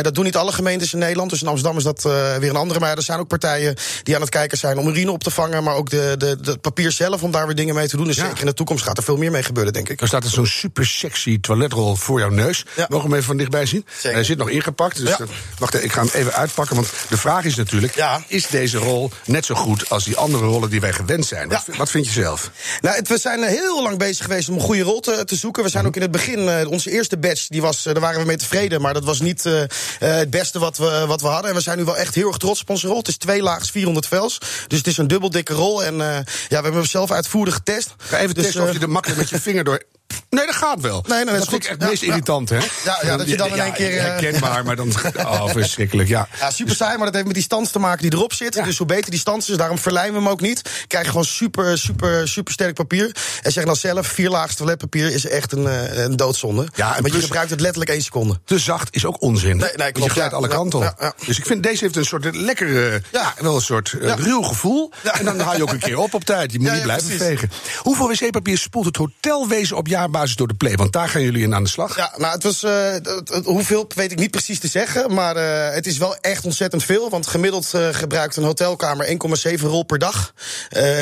dat 0.03 0.15
doen 0.15 0.25
niet 0.25 0.37
alle 0.37 0.53
gemeentes 0.53 0.93
in 0.93 0.99
Nederland. 0.99 1.31
Dus 1.31 1.43
in 1.43 1.49
Amsterdam 1.49 1.77
is 1.77 1.85
dat 1.85 2.03
weer 2.41 2.51
een 2.51 2.57
andere. 2.57 2.81
Maar 2.81 2.97
er 2.97 3.03
zijn 3.03 3.19
ook 3.19 3.29
partijen 3.29 3.75
die 4.03 4.15
aan 4.15 4.21
het 4.21 4.31
kijken 4.31 4.59
zijn 4.59 4.79
om 4.79 4.89
urine 4.89 5.11
op 5.11 5.23
te 5.23 5.31
vangen. 5.31 5.63
Maar 5.63 5.75
ook 5.75 5.91
de, 5.91 6.15
de, 6.19 6.41
de 6.41 6.57
papier 6.59 6.93
zelf 6.93 7.23
om 7.23 7.31
daar 7.31 7.47
weer 7.47 7.57
dingen 7.57 7.75
mee 7.75 7.89
te 7.89 7.97
doen. 7.97 8.00
Dus 8.07 8.17
ja. 8.17 8.25
zeker 8.25 8.41
in 8.41 8.47
de 8.47 8.55
toekomst 8.55 8.85
gaat 8.85 8.99
er 8.99 9.03
veel 9.03 9.17
meer 9.17 9.31
mee 9.31 9.43
gebeuren, 9.43 9.73
denk 9.73 9.89
ik. 9.89 10.01
Er 10.01 10.07
staat 10.07 10.25
er 10.25 10.31
zo'n 10.31 10.47
super 10.47 10.87
sexy 10.87 11.41
toiletrol 11.41 11.97
voor 11.97 12.19
jouw 12.19 12.29
neus. 12.29 12.65
Ja. 12.77 12.87
Mogen 12.89 12.97
we 12.97 13.03
hem 13.03 13.13
even 13.13 13.27
van 13.27 13.37
dichtbij 13.37 13.67
zien? 13.67 13.85
Zeker. 13.97 14.13
Hij 14.13 14.25
zit 14.25 14.39
nog 14.39 14.51
ingepakt. 14.51 14.97
Dus 14.97 15.09
ja. 15.09 15.17
dat, 15.17 15.29
wacht, 15.59 15.85
ik 15.85 15.93
ga 15.93 16.01
hem 16.01 16.11
even 16.13 16.33
uitpakken. 16.33 16.77
Want 16.77 16.89
de 17.09 17.17
vraag 17.17 17.45
is 17.45 17.55
natuurlijk: 17.55 17.95
ja. 17.95 18.23
is 18.27 18.47
deze 18.47 18.79
rol 18.79 19.11
net 19.25 19.45
zo 19.45 19.55
goed 19.55 19.91
als 19.91 20.05
die 20.05 20.17
andere 20.17 20.45
rollen 20.45 20.71
die 20.71 20.81
wij 20.81 20.93
gewend 20.93 21.27
zijn. 21.27 21.49
Wat, 21.49 21.65
wat 21.77 21.91
vind 21.91 22.07
je 22.07 22.13
zelf? 22.13 22.51
Nou, 22.81 23.03
we 23.09 23.19
zijn 23.19 23.43
heel 23.43 23.83
lang 23.83 23.99
bezig 23.99 24.25
geweest 24.25 24.49
om 24.49 24.55
een 24.55 24.61
goede 24.61 24.83
rol 24.83 25.01
te, 25.01 25.25
te 25.25 25.37
zoeken. 25.37 25.63
We 25.63 25.69
zijn 25.69 25.87
ook 25.87 25.97
in 25.97 26.03
het 26.03 26.11
begin, 26.11 26.39
uh, 26.39 26.69
onze 26.69 26.91
eerste 26.91 27.19
batch, 27.19 27.47
die 27.47 27.63
was, 27.63 27.87
uh, 27.87 27.93
daar 27.93 28.03
waren 28.03 28.21
we 28.21 28.27
mee 28.27 28.37
tevreden. 28.37 28.81
Maar 28.81 28.95
dat 28.95 29.05
was 29.05 29.21
niet 29.21 29.45
uh, 29.45 29.63
het 29.99 30.31
beste 30.31 30.59
wat 30.59 30.77
we, 30.77 31.05
wat 31.07 31.21
we 31.21 31.27
hadden. 31.27 31.51
En 31.51 31.57
we 31.57 31.63
zijn 31.63 31.79
nu 31.79 31.85
wel 31.85 31.97
echt 31.97 32.15
heel 32.15 32.29
erg 32.29 32.37
trots 32.37 32.61
op 32.61 32.71
onze 32.71 32.87
rol. 32.87 32.99
Het 32.99 33.09
is 33.09 33.17
twee 33.17 33.43
laags 33.43 33.71
400 33.71 34.07
vels. 34.07 34.39
Dus 34.67 34.79
het 34.79 34.87
is 34.87 34.97
een 34.97 35.09
dubbel 35.09 35.31
dikke 35.31 35.55
rol. 35.55 35.85
En 35.85 35.95
ja, 35.95 36.25
we 36.49 36.55
hebben 36.55 36.73
hem 36.73 36.85
zelf 36.85 37.11
uitvoerig 37.11 37.55
getest. 37.55 37.90
Ga 37.97 38.19
even 38.19 38.35
dus, 38.35 38.45
testen 38.45 38.63
of 38.63 38.73
je 38.73 38.79
er 38.79 38.91
makkelijk 38.91 39.21
met 39.21 39.31
je 39.31 39.41
vinger 39.41 39.65
door 39.65 39.83
Nee, 40.31 40.47
dat 40.47 40.55
gaat 40.55 40.81
wel. 40.81 41.05
Nee, 41.09 41.25
nee, 41.25 41.35
dat, 41.35 41.49
vind 41.49 41.65
ik 41.65 41.71
echt 41.71 41.81
het 41.81 41.89
meest 41.91 42.03
ja, 42.03 42.09
irritant, 42.09 42.49
hè? 42.49 42.57
Ja, 42.85 42.99
ja, 43.03 43.17
dat 43.17 43.29
je 43.29 43.37
dan 43.37 43.49
in 43.49 43.61
één 43.61 43.73
keer... 43.73 43.95
Uh... 43.95 44.01
Herkenbaar, 44.01 44.65
maar 44.65 44.77
dan... 44.77 44.93
Oh, 45.21 45.49
verschrikkelijk, 45.49 46.09
ja. 46.09 46.29
Ja, 46.39 46.51
super 46.51 46.75
saai, 46.75 46.97
maar 46.97 47.05
dat 47.05 47.15
heeft 47.15 47.27
met 47.27 47.35
die 47.35 47.45
stans 47.45 47.71
te 47.71 47.79
maken 47.79 48.03
die 48.03 48.13
erop 48.13 48.33
zit. 48.33 48.65
Dus 48.65 48.79
hoe 48.79 48.87
beter 48.87 49.11
die 49.11 49.21
stans 49.21 49.49
is, 49.49 49.57
daarom 49.57 49.79
verlijmen 49.79 50.13
we 50.13 50.19
hem 50.21 50.29
ook 50.29 50.41
niet. 50.41 50.63
Krijg 50.87 51.05
je 51.05 51.11
gewoon 51.11 51.27
super, 51.27 51.79
super, 51.79 52.29
super 52.29 52.53
sterk 52.53 52.75
papier. 52.75 53.17
En 53.43 53.53
zeg 53.53 53.65
dan 53.65 53.77
zelf, 53.77 54.07
vier 54.07 54.31
laagste 54.31 54.57
toiletpapier 54.57 55.13
is 55.13 55.27
echt 55.27 55.53
een, 55.53 55.67
een 56.03 56.17
doodzonde. 56.17 56.69
Ja, 56.75 56.97
en 56.97 57.03
Want 57.03 57.15
je 57.15 57.21
gebruikt 57.21 57.51
het 57.51 57.61
letterlijk 57.61 57.91
één 57.91 58.03
seconde. 58.03 58.41
Te 58.45 58.59
zacht 58.59 58.95
is 58.95 59.05
ook 59.05 59.23
onzin. 59.23 59.57
Nee, 59.57 59.73
nee, 59.77 59.93
klopt. 59.93 60.09
Je 60.09 60.15
glijdt 60.15 60.35
alle 60.35 60.49
kanten 60.49 60.79
op. 60.79 61.15
Dus 61.27 61.39
ik 61.39 61.47
vind, 61.47 61.63
deze 61.63 61.85
heeft 61.85 61.97
een 61.97 62.05
soort 62.05 62.37
lekkere, 62.37 63.03
ja, 63.13 63.35
wel 63.39 63.55
een 63.55 63.61
soort 63.61 63.95
uh, 64.01 64.15
ruw 64.15 64.43
gevoel. 64.43 64.93
En 65.13 65.25
dan 65.25 65.41
haal 65.41 65.57
je 65.57 65.63
ook 65.63 65.73
een 65.73 65.79
keer 65.79 65.99
op 65.99 66.15
op 66.15 66.25
tijd. 66.25 66.53
Je 66.53 66.61
moet 66.61 66.73
niet 66.73 66.83
blijven 66.83 67.11
vegen. 67.11 67.51
Hoeveel 67.79 68.09
wc-papier 68.09 68.59
spoelt 68.59 68.87
het 68.87 68.97
hotelwezen 68.97 69.77
op 69.77 69.87
jaarbasis 69.87 70.20
door 70.29 70.49
de 70.49 70.55
play? 70.55 70.75
Want 70.75 70.93
daar 70.93 71.09
gaan 71.09 71.23
jullie 71.23 71.43
in 71.43 71.55
aan 71.55 71.63
de 71.63 71.69
slag. 71.69 71.97
Ja, 71.97 72.13
nou, 72.17 72.33
het 72.33 72.43
was. 72.43 72.65
Uh, 72.65 72.93
het, 72.93 73.41
hoeveel 73.45 73.91
weet 73.95 74.13
ik 74.13 74.19
niet 74.19 74.31
precies 74.31 74.59
te 74.59 74.69
zeggen. 74.69 75.15
Maar 75.15 75.37
uh, 75.37 75.75
het 75.75 75.87
is 75.87 75.99
wel 75.99 76.17
echt 76.17 76.45
ontzettend 76.45 76.85
veel. 76.85 77.11
Want 77.11 77.27
gemiddeld 77.27 77.73
uh, 77.75 77.89
gebruikt 77.91 78.37
een 78.37 78.45
hotelkamer 78.45 79.07
1,7 79.07 79.61
rol 79.61 79.83
per 79.83 79.99
dag. 79.99 80.33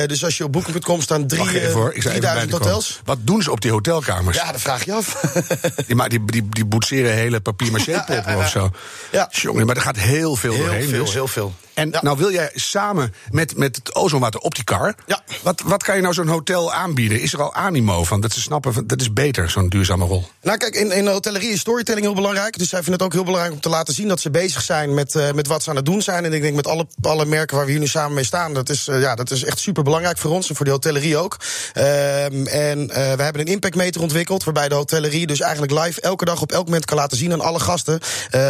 dus 0.06 0.24
als 0.24 0.36
je 0.36 0.44
op 0.44 0.52
booking.com 0.52 1.00
staan 1.00 1.26
3, 1.26 1.44
3000 1.92 2.52
hotels. 2.52 3.00
Wat 3.04 3.18
doen 3.20 3.42
ze 3.42 3.50
op 3.50 3.60
die 3.60 3.70
hotelkamers? 3.70 4.36
Ja, 4.36 4.52
dat 4.52 4.60
vraag 4.60 4.84
je 4.84 4.92
af. 4.92 5.20
die, 5.86 5.96
maar 5.96 6.08
die, 6.08 6.24
die, 6.24 6.48
die 6.48 6.64
boetseren 6.64 7.12
hele 7.12 7.40
papier 7.40 7.72
maché 7.72 7.90
ja, 7.90 8.04
ja, 8.08 8.22
ja, 8.26 8.38
of 8.38 8.48
zo. 8.48 8.70
Ja. 9.12 9.28
Jongen, 9.30 9.66
maar 9.66 9.76
er 9.76 9.82
gaat 9.82 9.96
heel 9.96 10.36
veel 10.36 10.52
heel 10.52 10.64
doorheen. 10.64 10.88
Veel, 10.88 11.04
dus. 11.04 11.14
Heel 11.14 11.28
veel, 11.28 11.54
En 11.78 11.94
nou 12.00 12.16
wil 12.16 12.32
jij 12.32 12.50
samen 12.54 13.14
met, 13.30 13.56
met 13.56 13.76
het 13.76 13.94
ozonwater 13.94 14.40
op 14.40 14.54
die 14.54 14.64
kar. 14.64 14.94
Ja. 15.06 15.22
Wat, 15.42 15.62
wat 15.64 15.82
kan 15.82 15.96
je 15.96 16.02
nou 16.02 16.14
zo'n 16.14 16.28
hotel 16.28 16.72
aanbieden? 16.72 17.20
Is 17.20 17.32
er 17.32 17.42
al 17.42 17.54
animo 17.54 18.04
van 18.04 18.20
dat 18.20 18.32
ze 18.32 18.40
snappen 18.40 18.72
van 18.72 18.86
dat 18.86 19.00
is 19.00 19.12
beter, 19.12 19.50
zo'n 19.50 19.68
duurzame 19.68 20.04
rol? 20.04 20.28
Nou, 20.42 20.58
kijk, 20.58 20.74
in, 20.74 20.92
in 20.92 21.04
de 21.04 21.10
hotellerie 21.10 21.50
is 21.50 21.60
storytelling 21.60 22.04
heel 22.04 22.14
belangrijk. 22.14 22.58
Dus 22.58 22.68
zij 22.68 22.82
vinden 22.82 22.94
het 22.94 23.02
ook 23.02 23.12
heel 23.12 23.24
belangrijk 23.24 23.54
om 23.54 23.60
te 23.60 23.68
laten 23.68 23.94
zien 23.94 24.08
dat 24.08 24.20
ze 24.20 24.30
bezig 24.30 24.62
zijn 24.62 24.94
met, 24.94 25.14
uh, 25.14 25.30
met 25.32 25.46
wat 25.46 25.62
ze 25.62 25.70
aan 25.70 25.76
het 25.76 25.84
doen 25.84 26.02
zijn. 26.02 26.24
En 26.24 26.32
ik 26.32 26.42
denk 26.42 26.54
met 26.54 26.66
alle, 26.66 26.86
alle 27.00 27.24
merken 27.24 27.56
waar 27.56 27.64
we 27.64 27.70
hier 27.70 27.80
nu 27.80 27.86
samen 27.86 28.14
mee 28.14 28.24
staan, 28.24 28.54
dat 28.54 28.68
is, 28.68 28.88
uh, 28.88 29.00
ja, 29.00 29.14
dat 29.14 29.30
is 29.30 29.44
echt 29.44 29.58
super 29.58 29.82
belangrijk 29.82 30.18
voor 30.18 30.30
ons 30.30 30.48
en 30.48 30.56
voor 30.56 30.64
de 30.64 30.70
hotellerie 30.70 31.16
ook. 31.16 31.36
Um, 31.74 32.46
en 32.46 32.80
uh, 32.80 32.88
we 32.88 33.22
hebben 33.22 33.40
een 33.40 33.46
impactmeter 33.52 34.00
ontwikkeld, 34.00 34.44
waarbij 34.44 34.68
de 34.68 34.74
hotellerie 34.74 35.26
dus 35.26 35.40
eigenlijk 35.40 35.72
live 35.72 36.00
elke 36.00 36.24
dag 36.24 36.40
op 36.40 36.52
elk 36.52 36.64
moment 36.64 36.84
kan 36.84 36.96
laten 36.96 37.16
zien 37.16 37.32
aan 37.32 37.40
alle 37.40 37.60
gasten 37.60 38.00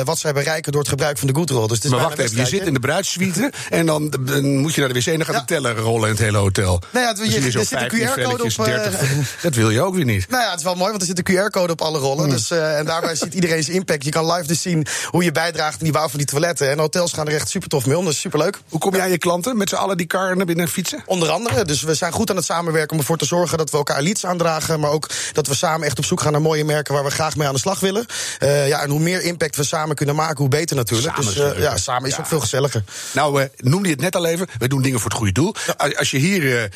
wat 0.05 0.19
zij 0.19 0.33
bereiken 0.33 0.73
door 0.73 0.81
het 0.81 0.91
gebruik 0.91 1.19
van 1.19 1.27
de 1.27 1.35
Goodroll. 1.35 1.67
Dus 1.67 1.77
het 1.77 1.85
is 1.85 1.91
maar 1.91 2.01
wacht 2.01 2.19
even, 2.19 2.37
je 2.37 2.47
zit 2.47 2.67
in 2.67 2.75
de 2.75 2.81
en 3.69 3.87
dan, 3.87 4.15
dan, 4.21 4.57
moet 4.57 4.75
je 4.75 4.81
naar 4.81 4.93
de 4.93 4.99
wc 4.99 5.07
en 5.07 5.17
dan 5.17 5.25
gaat 5.25 5.35
ja. 5.35 5.41
de 5.41 5.47
teller 5.47 5.77
rollen 5.77 6.05
in 6.05 6.15
het 6.15 6.25
hele 6.25 6.39
hotel. 6.39 6.83
Nou 6.91 7.05
ja, 7.05 7.11
het, 7.11 7.33
je, 7.33 7.41
je, 7.41 7.59
er 7.59 7.65
zit 7.65 7.73
een 7.73 7.89
QR-code 7.89 8.43
op. 8.43 8.65
30, 8.65 9.01
dat 9.43 9.55
wil 9.55 9.71
je 9.71 9.83
ook 9.83 9.95
weer 9.95 10.05
niet. 10.05 10.29
Nou 10.29 10.43
ja, 10.43 10.51
het 10.51 10.59
is 10.59 10.65
wel 10.65 10.75
mooi, 10.75 10.91
want 10.91 11.01
er 11.01 11.09
zit 11.09 11.29
een 11.29 11.37
QR-code 11.37 11.73
op 11.73 11.81
alle 11.81 11.99
rollen. 11.99 12.25
Hmm. 12.25 12.35
Dus, 12.35 12.51
en 12.51 12.85
daarbij 12.85 13.15
ziet 13.15 13.35
iedereen 13.35 13.63
zijn 13.63 13.77
impact. 13.77 14.05
Je 14.05 14.11
kan 14.11 14.33
live 14.33 14.47
dus 14.47 14.63
zien 14.63 14.87
hoe 15.05 15.25
je 15.25 15.33
bijdraagt 15.33 15.79
in 15.79 15.85
die 15.85 15.93
bouw 15.93 16.09
van 16.09 16.19
die 16.19 16.27
toiletten. 16.27 16.71
En 16.71 16.79
hotels 16.79 17.13
gaan 17.13 17.27
er 17.27 17.35
echt 17.35 17.49
super 17.49 17.69
tof 17.69 17.87
mee 17.87 17.99
om. 17.99 18.05
Dat 18.05 18.13
is 18.13 18.21
super 18.21 18.39
leuk. 18.39 18.59
Hoe 18.69 18.81
kom 18.81 18.95
jij 18.95 19.03
aan 19.03 19.11
je 19.11 19.19
klanten 19.19 19.57
met 19.57 19.69
z'n 19.69 19.75
allen 19.75 19.97
die 19.97 20.07
kar 20.07 20.37
naar 20.37 20.47
binnen 20.47 20.69
fietsen? 20.69 21.03
Onder 21.07 21.31
andere. 21.31 21.65
Dus 21.65 21.83
we 21.83 21.95
zijn 21.95 22.13
goed 22.13 22.31
aan 22.31 22.37
het 22.37 22.45
samenwerken 22.45 22.93
om 22.93 22.99
ervoor 22.99 23.17
te 23.17 23.25
zorgen 23.25 23.59
dat 23.59 23.71
we 23.71 23.77
elkaar 23.77 24.03
leads 24.03 24.27
aandragen. 24.27 24.81
Maar 24.81 24.91
ook 24.91 25.09
dat 25.33 25.47
we 25.47 25.55
samen 25.55 25.87
echt 25.87 25.99
op 25.99 26.05
zoek 26.05 26.21
gaan 26.21 26.33
naar 26.33 26.43
mooie 26.43 26.65
merken 26.65 26.95
waar 26.95 27.05
we 27.05 27.11
graag 27.11 27.37
mee 27.37 27.47
aan 27.47 27.55
de 27.55 27.61
slag 27.61 27.81
willen. 27.81 28.07
Uh, 28.39 28.69
ja, 28.69 28.83
en 28.83 28.91
hoe 28.91 29.01
meer 29.01 29.23
impact 29.23 29.57
we 29.57 29.65
samen 29.65 29.97
kunnen 29.97 30.15
maken, 30.15 30.37
hoe 30.37 30.49
beter 30.49 30.77
natuurlijk. 30.77 31.17
Samen 31.17 31.35
dus 31.35 31.63
ja, 31.63 31.77
samen 31.77 32.09
is 32.09 32.17
ja. 32.17 32.21
ook 32.21 32.27
veel 32.27 32.41
gezelliger. 32.41 32.83
Nou, 33.15 33.43
uh, 33.43 33.47
noemde 33.57 33.89
je 33.89 33.95
het 33.95 34.03
net 34.03 34.17
al 34.17 34.27
even. 34.27 34.47
We 34.59 34.69
doen 34.69 34.83
dingen 34.83 35.01
voor 35.01 35.11
het 35.11 35.19
goede 35.19 35.33
doel. 35.33 35.55
Ja. 35.67 35.91
Als 35.99 36.11
je 36.11 36.19
hier 36.19 36.71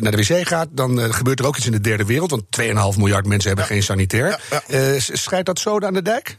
naar 0.00 0.12
de 0.12 0.26
wc 0.26 0.48
gaat, 0.48 0.68
dan 0.70 1.14
gebeurt 1.14 1.38
er 1.38 1.46
ook 1.46 1.56
iets 1.56 1.66
in 1.66 1.72
de 1.72 1.80
derde 1.80 2.04
wereld. 2.04 2.30
Want 2.30 2.44
2,5 2.60 2.98
miljard 2.98 3.26
mensen 3.26 3.48
hebben 3.48 3.66
geen 3.66 3.82
sanitair. 3.82 4.40
schrijft 4.96 5.46
dat 5.46 5.58
zo 5.58 5.78
aan 5.78 5.94
de 5.94 6.02
dijk? 6.02 6.38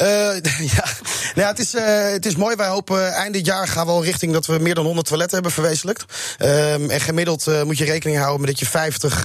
Uh, 0.00 0.06
ja, 0.76 0.84
nou, 1.34 1.48
het, 1.48 1.58
is, 1.58 1.74
uh, 1.74 1.82
het 2.10 2.26
is 2.26 2.36
mooi. 2.36 2.56
Wij 2.56 2.66
hopen 2.66 3.12
eind 3.12 3.34
dit 3.34 3.46
jaar 3.46 3.68
gaan 3.68 3.86
we 3.86 3.92
al 3.92 4.04
richting 4.04 4.32
dat 4.32 4.46
we 4.46 4.58
meer 4.58 4.74
dan 4.74 4.84
100 4.84 5.06
toiletten 5.06 5.34
hebben 5.34 5.52
verwezenlijkt. 5.52 6.04
Um, 6.38 6.90
en 6.90 7.00
gemiddeld 7.00 7.46
uh, 7.46 7.62
moet 7.62 7.78
je 7.78 7.84
rekening 7.84 8.18
houden 8.18 8.40
met 8.40 8.50
dat 8.50 8.58
je 8.58 8.66
50 8.66 9.24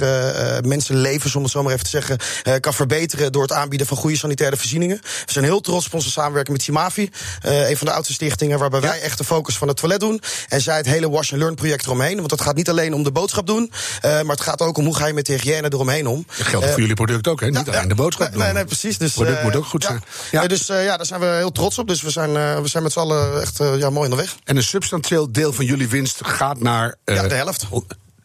mensenlevens, 0.61 1.35
om 1.35 1.43
het 1.43 1.51
zo 1.51 1.63
maar 1.63 1.73
even 1.73 1.83
te 1.83 1.89
zeggen, 1.89 2.17
kan 2.59 2.73
verbeteren 2.73 3.31
door 3.31 3.41
het 3.41 3.51
aanbieden 3.51 3.87
van 3.87 3.97
goede 3.97 4.17
sanitaire 4.17 4.57
voorzieningen. 4.57 4.99
We 5.25 5.31
zijn 5.31 5.45
heel 5.45 5.61
trots 5.61 5.85
op 5.85 5.93
onze 5.93 6.11
samenwerking 6.11 6.57
met 6.57 6.65
Simavi, 6.65 7.09
een 7.41 7.77
van 7.77 7.87
de 7.87 7.93
oudste 7.93 8.13
stichtingen, 8.13 8.59
waarbij 8.59 8.81
ja. 8.81 8.87
wij 8.87 9.01
echt 9.01 9.17
de 9.17 9.23
focus 9.23 9.57
van 9.57 9.67
het 9.67 9.77
toilet 9.77 9.99
doen. 9.99 10.21
En 10.47 10.61
zij 10.61 10.77
het 10.77 10.85
hele 10.85 11.09
wash 11.09 11.31
and 11.31 11.41
learn 11.41 11.55
project 11.55 11.85
eromheen. 11.85 12.17
Want 12.17 12.31
het 12.31 12.41
gaat 12.41 12.55
niet 12.55 12.69
alleen 12.69 12.93
om 12.93 13.03
de 13.03 13.11
boodschap 13.11 13.47
doen, 13.47 13.71
maar 14.01 14.23
het 14.25 14.41
gaat 14.41 14.61
ook 14.61 14.77
om 14.77 14.85
hoe 14.85 14.95
ga 14.95 15.07
je 15.07 15.13
met 15.13 15.25
de 15.25 15.33
hygiëne 15.33 15.73
eromheen 15.73 16.07
om. 16.07 16.25
Dat 16.37 16.47
geldt 16.47 16.69
voor 16.69 16.79
jullie 16.79 16.95
product 16.95 17.27
ook, 17.27 17.39
hè? 17.39 17.49
Niet 17.49 17.65
ja, 17.65 17.71
alleen 17.71 17.87
de 17.87 17.95
boodschap 17.95 18.31
doen. 18.31 18.41
Nee, 18.41 18.53
nee, 18.53 18.65
precies. 18.65 18.97
Dus, 18.97 19.15
het 19.15 19.23
product 19.23 19.43
moet 19.43 19.55
ook 19.55 19.65
goed 19.65 19.83
zijn. 19.83 20.03
Ja. 20.31 20.47
Dus 20.49 20.69
uh, 20.69 20.83
ja, 20.83 20.97
daar 20.97 21.05
zijn 21.05 21.19
we 21.19 21.25
heel 21.25 21.51
trots 21.51 21.77
op. 21.77 21.87
Dus 21.87 22.01
we 22.01 22.09
zijn, 22.09 22.29
uh, 22.29 22.59
we 22.59 22.67
zijn 22.67 22.83
met 22.83 22.91
z'n 22.91 22.99
allen 22.99 23.41
echt 23.41 23.59
uh, 23.59 23.77
ja, 23.77 23.89
mooi 23.89 24.09
onderweg. 24.09 24.35
En 24.43 24.57
een 24.57 24.63
substantieel 24.63 25.31
deel 25.31 25.53
van 25.53 25.65
jullie 25.65 25.87
winst 25.87 26.19
gaat 26.25 26.59
naar. 26.59 26.95
ja, 27.05 27.27
de 27.27 27.35
helft. 27.35 27.67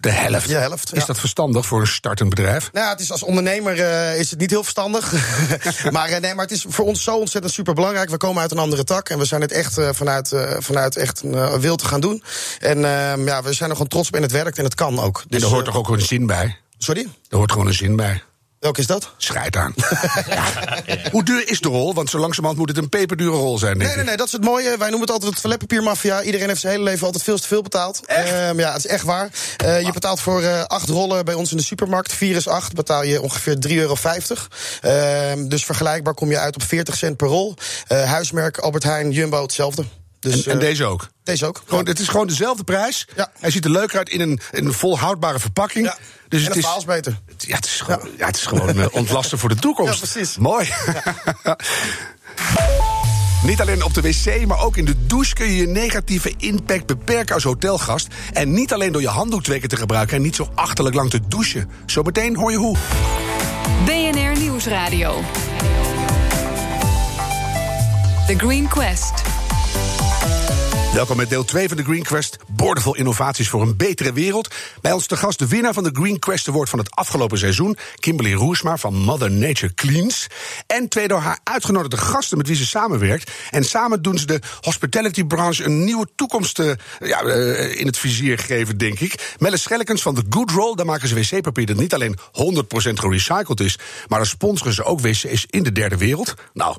De 0.01 0.11
helft. 0.11 0.49
Ja, 0.49 0.61
helft. 0.61 0.95
Is 0.95 1.05
dat 1.05 1.19
verstandig 1.19 1.67
voor 1.67 1.81
een 1.81 1.87
startend 1.87 2.31
bedrijf? 2.31 2.71
Nou, 2.73 2.89
het 2.89 3.01
is 3.01 3.11
als 3.11 3.23
ondernemer 3.23 3.79
uh, 3.79 4.19
is 4.19 4.31
het 4.31 4.39
niet 4.39 4.51
heel 4.51 4.63
verstandig. 4.63 5.13
maar, 5.91 6.11
uh, 6.11 6.19
nee, 6.19 6.35
maar 6.35 6.45
het 6.45 6.55
is 6.55 6.65
voor 6.69 6.85
ons 6.85 7.03
zo 7.03 7.17
ontzettend 7.17 7.55
super 7.55 7.75
belangrijk. 7.75 8.11
We 8.11 8.17
komen 8.17 8.43
uit 8.43 8.51
een 8.51 8.59
andere 8.59 8.85
tak 8.85 9.09
en 9.09 9.19
we 9.19 9.25
zijn 9.25 9.41
het 9.41 9.53
echt 9.53 9.79
uh, 9.79 9.89
vanuit, 9.93 10.33
vanuit 10.59 10.97
echt 10.97 11.23
een 11.23 11.61
wil 11.61 11.77
te 11.77 11.87
gaan 11.87 12.01
doen. 12.01 12.23
En 12.59 12.81
ja, 13.25 13.43
we 13.43 13.53
zijn 13.53 13.71
er 13.71 13.77
gewoon 13.77 13.91
trots 13.91 14.09
op 14.09 14.15
en 14.15 14.23
het 14.23 14.33
werkt 14.33 14.59
en 14.59 14.65
het 14.65 14.75
kan 14.75 15.01
ook. 15.01 15.25
Dus, 15.29 15.41
en 15.41 15.47
er 15.47 15.53
hoort 15.53 15.65
toch 15.65 15.77
ook 15.77 15.89
een 15.89 16.01
zin 16.01 16.27
bij? 16.27 16.59
Sorry? 16.79 17.07
Er 17.29 17.37
hoort 17.37 17.53
gewoon 17.53 17.67
een 17.67 17.75
zin 17.75 17.97
bij. 17.97 18.23
Welke 18.65 18.81
is 18.81 18.87
dat? 18.87 19.11
Schrijt 19.17 19.57
aan. 19.57 19.75
ja. 20.29 20.45
Hoe 21.13 21.25
duur 21.25 21.49
is 21.49 21.61
de 21.61 21.69
rol? 21.69 21.95
Want 21.95 22.11
zo 22.11 22.19
langzamerhand 22.19 22.59
moet 22.59 22.69
het 22.69 22.79
een 22.79 22.89
peperdure 22.89 23.37
rol 23.37 23.59
zijn. 23.59 23.79
Nee, 23.79 23.97
nee, 23.97 24.05
nee, 24.05 24.17
dat 24.17 24.27
is 24.27 24.33
het 24.33 24.45
mooie. 24.45 24.69
Wij 24.69 24.89
noemen 24.89 25.01
het 25.01 25.11
altijd 25.11 25.31
het 25.31 25.41
toiletpapiermafia. 25.41 26.23
Iedereen 26.23 26.49
heeft 26.49 26.61
zijn 26.61 26.73
hele 26.73 26.85
leven 26.85 27.07
altijd 27.07 27.25
veel 27.25 27.39
te 27.39 27.47
veel 27.47 27.63
betaald. 27.63 28.01
Um, 28.49 28.59
ja, 28.59 28.73
het 28.73 28.85
is 28.85 28.91
echt 28.91 29.05
waar. 29.05 29.31
Uh, 29.65 29.81
je 29.81 29.93
betaalt 29.93 30.21
voor 30.21 30.43
uh, 30.43 30.63
acht 30.65 30.89
rollen 30.89 31.25
bij 31.25 31.35
ons 31.35 31.51
in 31.51 31.57
de 31.57 31.63
supermarkt. 31.63 32.13
Vier 32.13 32.37
is 32.37 32.49
acht, 32.49 32.75
betaal 32.75 33.05
je 33.05 33.23
ongeveer 33.23 33.57
3,50 33.69 33.75
euro. 33.75 33.97
Uh, 34.83 35.49
dus 35.49 35.65
vergelijkbaar 35.65 36.15
kom 36.15 36.31
je 36.31 36.39
uit 36.39 36.55
op 36.55 36.63
40 36.63 36.97
cent 36.97 37.17
per 37.17 37.29
rol. 37.29 37.55
Uh, 37.93 38.05
huismerk 38.05 38.59
Albert 38.59 38.83
Heijn, 38.83 39.11
Jumbo, 39.11 39.43
hetzelfde. 39.43 39.85
Dus, 40.31 40.47
en, 40.47 40.53
en, 40.53 40.59
deze 40.59 40.85
ook? 40.85 41.09
Deze 41.23 41.47
ook. 41.47 41.63
Gewoon, 41.67 41.85
ja. 41.85 41.91
Het 41.91 42.01
is 42.01 42.09
gewoon 42.09 42.27
dezelfde 42.27 42.65
prijs. 42.65 43.07
Ja. 43.17 43.33
Hij 43.41 43.51
ziet 43.51 43.65
er 43.65 43.71
leuk 43.71 43.97
uit 43.97 44.09
in 44.09 44.21
een, 44.21 44.41
in 44.51 44.67
een 44.67 44.73
volhoudbare 44.73 45.39
verpakking. 45.39 45.87
Ja. 45.87 45.97
Dus 46.29 46.41
en 46.41 46.49
het 46.49 46.57
is 46.57 46.77
is 46.77 46.85
beter. 46.85 47.19
Ja, 47.39 47.55
het 47.55 47.65
is 47.65 47.81
gewoon, 47.81 48.01
ja. 48.05 48.11
ja 48.19 48.27
het 48.27 48.37
is 48.37 48.47
gewoon 48.47 48.79
uh, 48.79 48.87
ontlasten 48.91 49.39
voor 49.39 49.49
de 49.49 49.55
toekomst. 49.55 49.93
Ja, 49.93 50.09
precies. 50.11 50.37
Mooi. 50.37 50.69
Niet 53.45 53.61
alleen 53.61 53.83
op 53.83 53.95
de 53.95 54.01
wc, 54.01 54.47
maar 54.47 54.61
ook 54.61 54.77
in 54.77 54.85
de 54.85 55.07
douche 55.07 55.35
kun 55.35 55.47
je 55.47 55.57
je 55.57 55.67
negatieve 55.67 56.35
impact 56.39 56.87
beperken 56.87 57.35
als 57.35 57.45
hotelgast. 57.45 58.09
En 58.33 58.53
niet 58.53 58.73
alleen 58.73 58.93
door 58.93 59.01
je 59.01 59.09
handdoek 59.09 59.43
twee 59.43 59.59
keer 59.59 59.69
te 59.69 59.77
gebruiken 59.77 60.17
en 60.17 60.23
niet 60.23 60.37
zo 60.37 60.49
achterlijk 60.55 60.95
lang 60.95 61.11
te 61.11 61.21
douchen. 61.29 61.71
Zometeen 61.87 62.37
hoor 62.37 62.51
je 62.51 62.57
hoe. 62.57 62.77
BNR 63.85 64.39
Nieuwsradio. 64.39 65.23
The 68.27 68.35
Green 68.37 68.69
Quest. 68.69 69.34
Welkom 70.95 71.17
met 71.17 71.29
deel 71.29 71.45
2 71.45 71.69
van 71.69 71.77
de 71.77 71.85
Green 71.85 72.03
Quest. 72.03 72.37
Boordevol 72.49 72.97
innovaties 72.97 73.49
voor 73.49 73.63
een 73.63 73.77
betere 73.77 74.13
wereld. 74.13 74.55
Bij 74.81 74.93
ons 74.93 75.07
te 75.07 75.17
gast 75.17 75.39
de 75.39 75.49
winnaar 75.49 75.73
van 75.73 75.83
de 75.83 75.91
Green 75.93 76.19
Quest 76.19 76.49
Award 76.49 76.69
van 76.69 76.79
het 76.79 76.91
afgelopen 76.91 77.39
seizoen. 77.39 77.77
Kimberly 77.95 78.33
Roesma 78.33 78.77
van 78.77 78.95
Mother 78.95 79.31
Nature 79.31 79.75
Cleans. 79.75 80.27
En 80.67 80.89
twee 80.89 81.09
door 81.09 81.19
haar 81.19 81.39
uitgenodigde 81.45 81.97
gasten 81.97 82.39
met 82.39 82.47
wie 82.47 82.57
ze 82.57 82.67
samenwerkt. 82.67 83.31
En 83.51 83.65
samen 83.65 84.03
doen 84.03 84.19
ze 84.19 84.27
de 84.27 84.41
hospitality 84.61 85.25
branche 85.25 85.65
een 85.65 85.85
nieuwe 85.85 86.09
toekomst 86.17 86.59
uh, 86.59 86.73
ja, 87.01 87.23
uh, 87.23 87.81
in 87.81 87.87
het 87.87 87.99
vizier 87.99 88.39
geven, 88.39 88.79
denk 88.79 89.01
ik. 89.01 89.35
Melle 89.39 89.57
Schellekens 89.57 90.03
van 90.03 90.15
The 90.15 90.25
Good 90.29 90.51
Roll. 90.51 90.75
Daar 90.75 90.87
maken 90.87 91.09
ze 91.09 91.15
wc-papier 91.15 91.67
dat 91.67 91.77
niet 91.77 91.95
alleen 91.95 92.19
100% 92.19 92.21
gerecycled 92.73 93.61
is. 93.61 93.79
Maar 94.09 94.19
dan 94.19 94.29
sponsoren 94.29 94.75
ze 94.75 94.85
ook 94.85 95.01
wc's 95.01 95.47
in 95.51 95.63
de 95.63 95.73
derde 95.73 95.97
wereld. 95.97 96.35
Nou, 96.53 96.77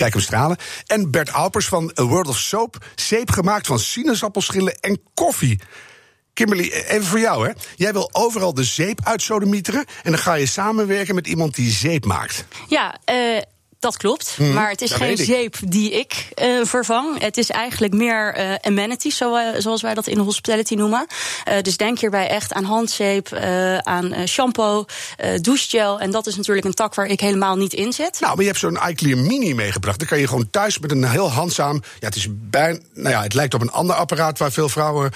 kijk 0.00 0.12
hem 0.12 0.22
stralen. 0.22 0.56
En 0.86 1.10
Bert 1.10 1.32
Alpers 1.32 1.66
van 1.66 1.92
A 1.98 2.02
World 2.02 2.28
of 2.28 2.38
Soap. 2.38 2.84
Zeep 2.94 3.30
gemaakt 3.30 3.66
van 3.66 3.78
sinaasappelschillen 3.78 4.74
en 4.80 5.00
koffie. 5.14 5.60
Kimberly, 6.32 6.70
even 6.70 7.04
voor 7.04 7.20
jou, 7.20 7.46
hè? 7.46 7.52
Jij 7.76 7.92
wil 7.92 8.08
overal 8.12 8.54
de 8.54 8.64
zeep 8.64 9.00
uitsodemieteren... 9.04 9.84
en 10.02 10.10
dan 10.10 10.20
ga 10.20 10.34
je 10.34 10.46
samenwerken 10.46 11.14
met 11.14 11.26
iemand 11.26 11.54
die 11.54 11.70
zeep 11.70 12.04
maakt. 12.04 12.44
Ja, 12.68 12.98
uh... 13.12 13.40
Dat 13.80 13.96
klopt, 13.96 14.34
Mhm, 14.38 14.52
maar 14.52 14.70
het 14.70 14.80
is 14.82 14.92
geen 14.92 15.16
zeep 15.16 15.56
die 15.64 15.90
ik 15.90 16.28
uh, 16.42 16.64
vervang. 16.64 17.20
Het 17.20 17.36
is 17.36 17.50
eigenlijk 17.50 17.92
meer 17.94 18.38
uh, 18.38 18.54
amenities, 18.62 19.16
zo, 19.16 19.36
uh, 19.36 19.42
zoals 19.58 19.82
wij 19.82 19.94
dat 19.94 20.06
in 20.06 20.18
hospitality 20.18 20.74
noemen. 20.74 21.06
dus 21.62 21.76
denk 21.76 21.98
hierbij 21.98 22.28
echt 22.28 22.52
aan 22.52 22.64
handzeep, 22.64 23.32
aan 23.82 24.14
shampoo, 24.28 24.84
douchegel. 25.40 26.00
En 26.00 26.10
dat 26.10 26.26
is 26.26 26.36
natuurlijk 26.36 26.66
een 26.66 26.74
tak 26.74 26.94
waar 26.94 27.06
ik 27.06 27.20
helemaal 27.20 27.56
niet 27.56 27.72
in 27.72 27.92
zit. 27.92 28.20
Nou, 28.20 28.32
maar 28.32 28.40
je 28.44 28.50
hebt 28.50 28.58
zo'n 28.60 28.78
iClear 28.88 29.18
Mini 29.18 29.54
meegebracht. 29.54 29.98
Dan 29.98 30.08
kan 30.08 30.18
je 30.18 30.26
gewoon 30.26 30.50
thuis 30.50 30.78
met 30.78 30.90
een 30.90 31.04
heel 31.08 31.30
handzaam... 31.30 31.82
Ja, 32.00 32.06
het 32.06 32.16
is 32.16 32.26
bijna... 32.30 32.78
Nou 32.94 33.08
ja, 33.14 33.22
het 33.22 33.34
lijkt 33.34 33.54
op 33.54 33.60
een 33.60 33.70
ander 33.72 33.96
apparaat 33.96 34.38
waar 34.38 34.52
veel 34.52 34.68
vrouwen 34.68 35.10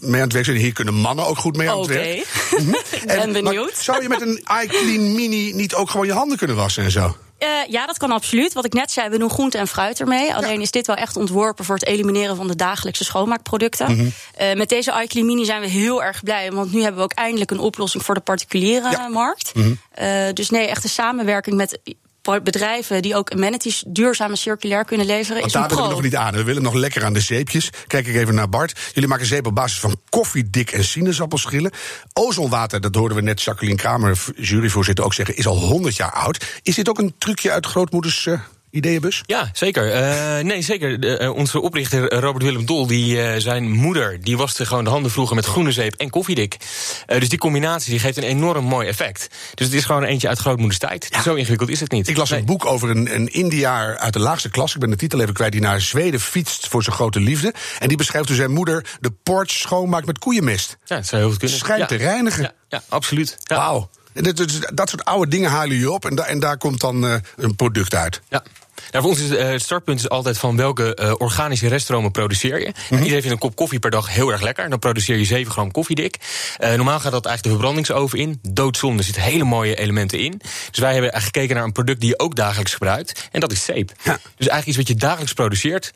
mee 0.00 0.20
aan 0.20 0.20
het 0.20 0.32
werk 0.32 0.44
zijn. 0.44 0.56
Hier 0.56 0.72
kunnen 0.72 0.94
mannen 0.94 1.26
ook 1.26 1.38
goed 1.38 1.56
mee 1.56 1.70
aan 1.70 1.76
Oké, 1.76 1.92
het 1.92 2.02
werk. 2.02 2.26
ik 3.00 3.06
ben 3.06 3.16
En- 3.18 3.30
maar 3.32 3.42
benieuwd. 3.42 3.76
zou 3.78 4.02
je 4.02 4.08
met 4.08 4.20
een 4.20 4.42
iClean 4.62 5.14
Mini 5.14 5.52
niet 5.52 5.74
ook 5.74 5.90
gewoon 5.90 6.06
je 6.06 6.12
handen 6.12 6.38
kunnen 6.38 6.56
wassen 6.56 6.84
en 6.84 6.90
zo? 6.90 7.16
Uh, 7.44 7.50
ja, 7.68 7.86
dat 7.86 7.98
kan 7.98 8.10
absoluut. 8.10 8.52
Wat 8.52 8.64
ik 8.64 8.72
net 8.72 8.90
zei, 8.90 9.08
we 9.08 9.18
doen 9.18 9.30
groente 9.30 9.58
en 9.58 9.68
fruit 9.68 10.00
ermee. 10.00 10.34
Alleen 10.34 10.60
is 10.60 10.70
dit 10.70 10.86
wel 10.86 10.96
echt 10.96 11.16
ontworpen 11.16 11.64
voor 11.64 11.74
het 11.74 11.86
elimineren 11.86 12.36
van 12.36 12.48
de 12.48 12.56
dagelijkse 12.56 13.04
schoonmaakproducten. 13.04 13.92
Mhm. 13.92 14.08
Uh, 14.40 14.52
met 14.54 14.68
deze 14.68 15.00
iClean 15.02 15.26
Mini 15.26 15.44
zijn 15.44 15.60
we 15.60 15.66
heel 15.66 16.02
erg 16.02 16.22
blij. 16.22 16.52
Want 16.52 16.72
nu 16.72 16.80
hebben 16.80 16.98
we 16.98 17.04
ook 17.04 17.12
eindelijk 17.12 17.50
een 17.50 17.58
oplossing 17.58 18.04
voor 18.04 18.14
de 18.14 18.20
particuliere 18.20 18.90
Ja. 18.90 19.08
markt. 19.08 19.54
Mhm. 19.54 19.74
Uh, 20.00 20.32
dus 20.32 20.50
nee, 20.50 20.66
echt 20.66 20.84
een 20.84 20.90
samenwerking 20.90 21.56
met 21.56 21.78
bedrijven 22.42 23.02
die 23.02 23.16
ook 23.16 23.30
amenities 23.30 23.84
duurzaam 23.86 24.30
en 24.30 24.36
circulair 24.36 24.84
kunnen 24.84 25.06
leveren. 25.06 25.40
Want 25.40 25.46
is 25.46 25.52
daar 25.52 25.68
willen 25.68 25.84
we 25.84 25.90
nog 25.90 26.02
niet 26.02 26.16
aan. 26.16 26.34
We 26.34 26.44
willen 26.44 26.62
nog 26.62 26.74
lekker 26.74 27.04
aan 27.04 27.12
de 27.12 27.20
zeepjes. 27.20 27.70
Kijk 27.86 28.06
ik 28.06 28.14
even 28.14 28.34
naar 28.34 28.48
Bart. 28.48 28.80
Jullie 28.92 29.08
maken 29.08 29.26
zeep 29.26 29.46
op 29.46 29.54
basis 29.54 29.80
van 29.80 30.00
koffiedik 30.08 30.70
en 30.70 30.84
sinaasappelschillen. 30.84 31.72
Ozonwater, 32.12 32.80
dat 32.80 32.94
hoorden 32.94 33.16
we 33.16 33.22
net 33.22 33.42
Jacqueline 33.42 33.78
Kramer, 33.78 34.24
juryvoorzitter, 34.36 35.04
ook 35.04 35.14
zeggen, 35.14 35.36
is 35.36 35.46
al 35.46 35.58
100 35.58 35.96
jaar 35.96 36.12
oud. 36.12 36.44
Is 36.62 36.74
dit 36.74 36.88
ook 36.88 36.98
een 36.98 37.14
trucje 37.18 37.50
uit 37.50 37.66
grootmoeders 37.66 38.26
eh, 38.26 38.40
Ideeënbus? 38.74 39.22
Ja, 39.26 39.50
zeker. 39.52 39.94
Uh, 39.94 40.44
nee, 40.44 40.62
zeker. 40.62 41.20
Uh, 41.22 41.34
onze 41.34 41.60
oprichter 41.60 42.14
Robert 42.14 42.42
Willem 42.42 42.66
Dol, 42.66 42.86
die, 42.86 43.16
uh, 43.16 43.34
zijn 43.38 43.70
moeder, 43.70 44.20
die 44.20 44.36
waste 44.36 44.66
gewoon 44.66 44.84
de 44.84 44.90
handen 44.90 45.10
vroeger 45.10 45.36
met 45.36 45.46
groene 45.46 45.72
zeep 45.72 45.94
en 45.94 46.10
koffiedik. 46.10 46.56
dus 47.06 47.28
die 47.28 47.38
combinatie 47.38 47.90
die 47.90 48.00
geeft 48.00 48.16
een 48.16 48.22
enorm 48.22 48.64
mooi 48.64 48.88
effect. 48.88 49.28
Dus 49.54 49.66
het 49.66 49.76
is 49.76 49.84
gewoon 49.84 50.02
eentje 50.02 50.28
uit 50.28 50.38
grootmoeders 50.38 50.78
tijd. 50.78 51.06
Ja. 51.10 51.22
Zo 51.22 51.34
ingewikkeld 51.34 51.70
is 51.70 51.80
het 51.80 51.90
niet. 51.90 52.08
Ik 52.08 52.16
las 52.16 52.30
nee. 52.30 52.38
een 52.38 52.46
boek 52.46 52.64
over 52.64 52.90
een, 52.90 53.14
een 53.14 53.28
Indiaar 53.28 53.98
uit 53.98 54.12
de 54.12 54.18
laagste 54.18 54.50
klas. 54.50 54.74
Ik 54.74 54.80
ben 54.80 54.90
de 54.90 54.96
titel 54.96 55.20
even 55.20 55.34
kwijt. 55.34 55.52
Die 55.52 55.60
naar 55.60 55.80
Zweden 55.80 56.20
fietst 56.20 56.68
voor 56.68 56.82
zijn 56.82 56.96
grote 56.96 57.20
liefde. 57.20 57.54
En 57.78 57.88
die 57.88 57.96
beschrijft 57.96 58.28
hoe 58.28 58.36
zijn 58.36 58.50
moeder 58.50 58.86
de 59.00 59.12
porch 59.22 59.50
schoonmaakt 59.50 60.06
met 60.06 60.18
koeienmest. 60.18 60.76
Ja, 60.84 60.96
dat 60.96 61.06
zou 61.06 61.20
heel 61.20 61.30
goed 61.30 61.38
kunnen. 61.38 61.58
Schijnt 61.58 61.80
ja. 61.80 61.86
te 61.86 61.96
reinigen. 61.96 62.42
Ja, 62.42 62.52
ja 62.68 62.82
absoluut. 62.88 63.36
Wauw. 63.44 63.90
Dat, 64.12 64.36
dat, 64.36 64.50
dat, 64.74 64.88
soort 64.88 65.04
oude 65.04 65.30
dingen 65.30 65.50
halen 65.50 65.76
je 65.76 65.90
op 65.90 66.04
en, 66.04 66.14
da, 66.14 66.24
en 66.24 66.40
daar 66.40 66.56
komt 66.56 66.80
dan 66.80 67.04
uh, 67.04 67.14
een 67.36 67.56
product 67.56 67.94
uit. 67.94 68.20
Ja. 68.28 68.42
Nou, 68.90 69.04
voor 69.04 69.12
ons 69.12 69.20
is 69.20 69.30
uh, 69.30 69.50
het 69.50 69.62
startpunt 69.62 69.98
is 69.98 70.08
altijd 70.08 70.38
van 70.38 70.56
welke 70.56 70.98
uh, 71.00 71.12
organische 71.18 71.68
reststromen 71.68 72.10
produceer 72.10 72.60
je. 72.60 72.66
Mm 72.66 72.74
-hmm. 72.74 72.96
Iedereen 72.96 73.20
vindt 73.20 73.30
een 73.30 73.48
kop 73.48 73.56
koffie 73.56 73.78
per 73.78 73.90
dag 73.90 74.08
heel 74.08 74.32
erg 74.32 74.40
lekker. 74.40 74.68
Dan 74.70 74.78
produceer 74.78 75.16
je 75.16 75.24
7 75.24 75.52
gram 75.52 75.70
koffiedik. 75.70 76.16
Uh, 76.60 76.74
normaal 76.74 77.00
gaat 77.00 77.12
dat 77.12 77.26
eigenlijk 77.26 77.42
de 77.42 77.48
verbrandingsoven 77.48 78.18
in. 78.18 78.38
Doodzonde, 78.42 78.98
er 78.98 79.04
zitten 79.04 79.22
hele 79.22 79.44
mooie 79.44 79.74
elementen 79.74 80.18
in. 80.18 80.40
Dus 80.70 80.78
wij 80.78 80.92
hebben 80.92 81.22
gekeken 81.22 81.54
naar 81.54 81.64
een 81.64 81.72
product 81.72 82.00
die 82.00 82.08
je 82.08 82.18
ook 82.18 82.36
dagelijks 82.36 82.72
gebruikt. 82.72 83.28
En 83.32 83.40
dat 83.40 83.52
is 83.52 83.64
zeep. 83.64 83.92
Ja. 84.02 84.18
Dus 84.36 84.48
eigenlijk 84.48 84.66
iets 84.66 84.76
wat 84.76 84.88
je 84.88 84.94
dagelijks 84.94 85.32
produceert 85.32 85.92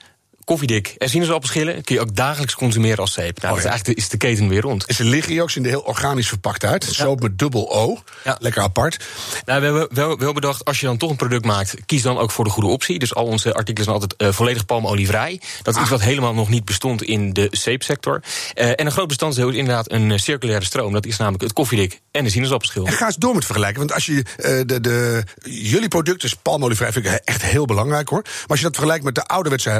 koffiedik 0.48 0.94
en 0.98 1.08
sinaasappelschillen 1.08 1.84
kun 1.84 1.94
je 1.94 2.00
ook 2.00 2.16
dagelijks 2.16 2.54
consumeren 2.54 2.98
als 2.98 3.12
zeep. 3.12 3.42
Nou, 3.42 3.54
oh, 3.54 3.62
ja. 3.62 3.64
dat 3.64 3.64
is 3.64 3.64
eigenlijk 3.64 3.98
de, 3.98 4.04
is 4.04 4.08
de 4.08 4.16
keten 4.16 4.48
weer 4.48 4.60
rond. 4.60 4.86
En 4.86 4.94
ze 4.94 5.04
liggen 5.04 5.32
hier 5.32 5.42
ook, 5.42 5.50
zien 5.50 5.64
er 5.64 5.70
heel 5.70 5.80
organisch 5.80 6.28
verpakt 6.28 6.64
uit. 6.64 6.84
Ja. 6.84 6.92
Soap 6.92 7.20
met 7.20 7.38
dubbel 7.38 7.74
O. 7.74 7.98
Ja. 8.24 8.36
Lekker 8.40 8.62
apart. 8.62 8.96
Nou, 9.44 9.60
we 9.60 9.66
hebben 9.66 9.88
wel, 9.90 10.18
wel 10.18 10.32
bedacht, 10.32 10.64
als 10.64 10.80
je 10.80 10.86
dan 10.86 10.96
toch 10.96 11.10
een 11.10 11.16
product 11.16 11.44
maakt, 11.44 11.74
kies 11.86 12.02
dan 12.02 12.18
ook 12.18 12.30
voor 12.30 12.44
de 12.44 12.50
goede 12.50 12.68
optie. 12.68 12.98
Dus 12.98 13.14
al 13.14 13.24
onze 13.24 13.54
artikelen 13.54 13.84
zijn 13.84 14.00
altijd 14.00 14.22
uh, 14.22 14.34
volledig 14.34 14.66
palmolievrij. 14.66 15.40
Dat 15.62 15.74
is 15.74 15.74
ah. 15.74 15.80
iets 15.80 15.90
wat 15.90 16.00
helemaal 16.00 16.34
nog 16.34 16.48
niet 16.48 16.64
bestond 16.64 17.02
in 17.02 17.32
de 17.32 17.48
zeepsector. 17.50 18.22
Uh, 18.54 18.68
en 18.68 18.86
een 18.86 18.92
groot 18.92 19.08
bestanddeel 19.08 19.48
is 19.48 19.56
inderdaad 19.56 19.92
een 19.92 20.18
circulaire 20.18 20.64
stroom. 20.64 20.92
Dat 20.92 21.06
is 21.06 21.16
namelijk 21.16 21.42
het 21.42 21.52
koffiedik 21.52 22.00
en 22.10 22.24
de 22.24 22.30
sinaasappelschil. 22.30 22.86
En 22.86 22.92
ga 22.92 23.06
eens 23.06 23.16
door 23.16 23.34
met 23.34 23.44
vergelijken. 23.44 23.78
Want 23.78 23.92
als 23.92 24.06
je 24.06 24.12
uh, 24.12 24.22
de, 24.66 24.80
de, 24.80 25.24
jullie 25.42 25.88
product 25.88 26.24
is 26.24 26.34
palmolievrij, 26.34 26.92
vind 26.92 27.06
ik 27.06 27.20
echt 27.24 27.42
heel 27.42 27.64
belangrijk 27.64 28.08
hoor. 28.08 28.22
Maar 28.22 28.46
als 28.46 28.58
je 28.58 28.64
dat 28.64 28.74
vergelijkt 28.74 29.04
met 29.04 29.14
de 29.14 29.24
ouderwetse 29.24 29.70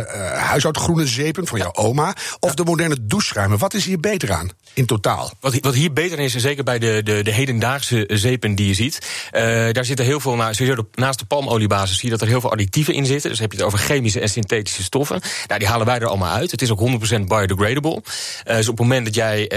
huishoudgroene 0.63 1.07
zeep 1.07 1.39
van 1.43 1.59
jouw 1.59 1.75
oma. 1.75 2.17
Of 2.41 2.55
de 2.55 2.65
moderne 2.65 2.97
doucheschuimen. 3.01 3.59
Wat 3.59 3.75
is 3.75 3.85
hier 3.85 4.01
beter 4.01 4.33
aan 4.33 4.51
in 4.75 4.87
totaal? 4.87 5.33
Wat, 5.41 5.59
wat 5.61 5.75
hier 5.75 5.93
beter 5.93 6.19
is, 6.19 6.35
en 6.35 6.41
zeker 6.41 6.65
bij 6.65 6.79
de, 6.79 7.01
de, 7.05 7.23
de 7.23 7.31
hedendaagse 7.31 8.05
zeepen 8.09 8.55
die 8.55 8.67
je 8.67 8.75
ziet. 8.75 8.99
Uh, 9.33 9.43
daar 9.73 9.85
zitten 9.85 10.05
heel 10.05 10.21
veel, 10.21 10.37
nou, 10.37 10.55
sowieso 10.55 10.89
naast 10.95 11.19
de 11.19 11.25
palmoliebasis 11.25 11.97
zie 11.99 12.05
je 12.05 12.11
dat 12.11 12.21
er 12.21 12.29
heel 12.29 12.41
veel 12.41 12.51
additieven 12.51 12.95
in 12.95 13.07
zitten. 13.07 13.31
Dus 13.31 13.39
heb 13.39 13.53
je 13.53 13.57
het 13.57 13.67
over 13.67 13.79
chemische 13.79 14.21
en 14.21 14.29
synthetische 14.29 14.83
stoffen. 14.83 15.21
Nou, 15.47 15.59
die 15.59 15.69
halen 15.69 15.87
wij 15.87 15.99
er 15.99 16.07
allemaal 16.07 16.35
uit. 16.35 16.51
Het 16.51 16.63
is 16.63 16.71
ook 16.71 16.81
100% 16.81 17.21
biodegradable. 17.21 18.03
Uh, 18.47 18.57
dus 18.57 18.69
op 18.69 18.79
het 18.79 18.87
moment 18.87 19.05
dat 19.05 19.15
jij, 19.15 19.51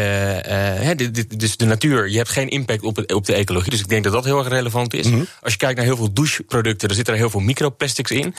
uh, 0.81 0.89
dit, 0.96 1.15
dit, 1.15 1.39
dus 1.39 1.58
de 1.58 1.65
natuur, 1.65 2.10
je 2.10 2.17
hebt 2.17 2.29
geen 2.29 2.50
impact 2.50 2.84
op, 2.84 2.96
het, 2.96 3.13
op 3.13 3.25
de 3.25 3.34
ecologie. 3.34 3.72
Dus 3.72 3.79
ik 3.79 3.89
denk 3.89 4.03
dat 4.03 4.13
dat 4.13 4.25
heel 4.25 4.38
erg 4.38 4.48
relevant 4.48 4.93
is. 4.93 5.05
Mm 5.05 5.13
-hmm. 5.13 5.27
Als 5.41 5.51
je 5.51 5.60
kijkt 5.60 5.75
naar 5.75 5.86
heel 5.86 5.96
veel 5.96 6.13
doucheproducten, 6.13 6.88
dan 6.88 6.96
zitten 6.96 7.13
er 7.13 7.20
heel 7.20 7.29
veel 7.29 7.39
microplastics 7.39 8.12
in. 8.12 8.36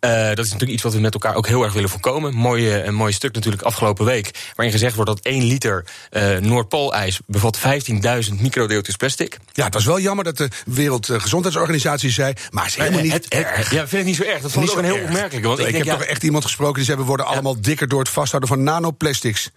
dat 0.00 0.38
is 0.38 0.50
natuurlijk 0.50 0.70
iets 0.70 0.82
wat 0.82 0.92
we 0.92 1.00
met 1.00 1.14
elkaar 1.14 1.34
ook 1.34 1.46
heel 1.46 1.62
erg 1.62 1.72
willen 1.72 1.88
voorkomen. 1.88 2.01
Mooie, 2.34 2.84
een 2.84 2.94
mooi 2.94 3.12
stuk 3.12 3.34
natuurlijk 3.34 3.62
afgelopen 3.62 4.04
week. 4.04 4.30
Waarin 4.54 4.74
gezegd 4.74 4.94
wordt 4.94 5.10
dat 5.10 5.20
1 5.20 5.44
liter 5.44 5.84
uh, 6.10 6.36
Noordpoolijs 6.36 7.20
bevat 7.26 7.58
15.000 7.58 8.40
microdeeltjes 8.40 8.96
plastic. 8.96 9.38
Ja, 9.52 9.64
het 9.64 9.74
was 9.74 9.84
wel 9.84 10.00
jammer 10.00 10.24
dat 10.24 10.36
de 10.36 10.48
Wereldgezondheidsorganisatie 10.66 12.10
zei. 12.10 12.32
Maar 12.50 12.66
is 12.66 12.74
helemaal 12.74 13.00
niet 13.00 13.12
het, 13.12 13.24
het, 13.24 13.32
erg. 13.32 13.72
Ja, 13.72 13.88
vind 13.88 14.00
ik 14.00 14.04
niet 14.04 14.16
zo 14.16 14.22
erg. 14.22 14.42
Dat 14.42 14.52
vond 14.52 14.64
ik 14.64 14.70
ook 14.70 14.78
een 14.78 14.84
heel 14.84 15.04
opmerkelijk. 15.04 15.46
Want 15.46 15.58
ik, 15.58 15.66
ik 15.66 15.74
heb 15.74 15.86
toch 15.86 16.02
echt 16.02 16.22
iemand 16.22 16.44
gesproken 16.44 16.74
die 16.74 16.84
zei: 16.84 16.98
we 16.98 17.04
worden 17.04 17.26
allemaal 17.26 17.60
dikker 17.60 17.88
door 17.88 18.00
het 18.00 18.08
vasthouden 18.08 18.48
van 18.48 18.62
nanoplastics. 18.62 19.50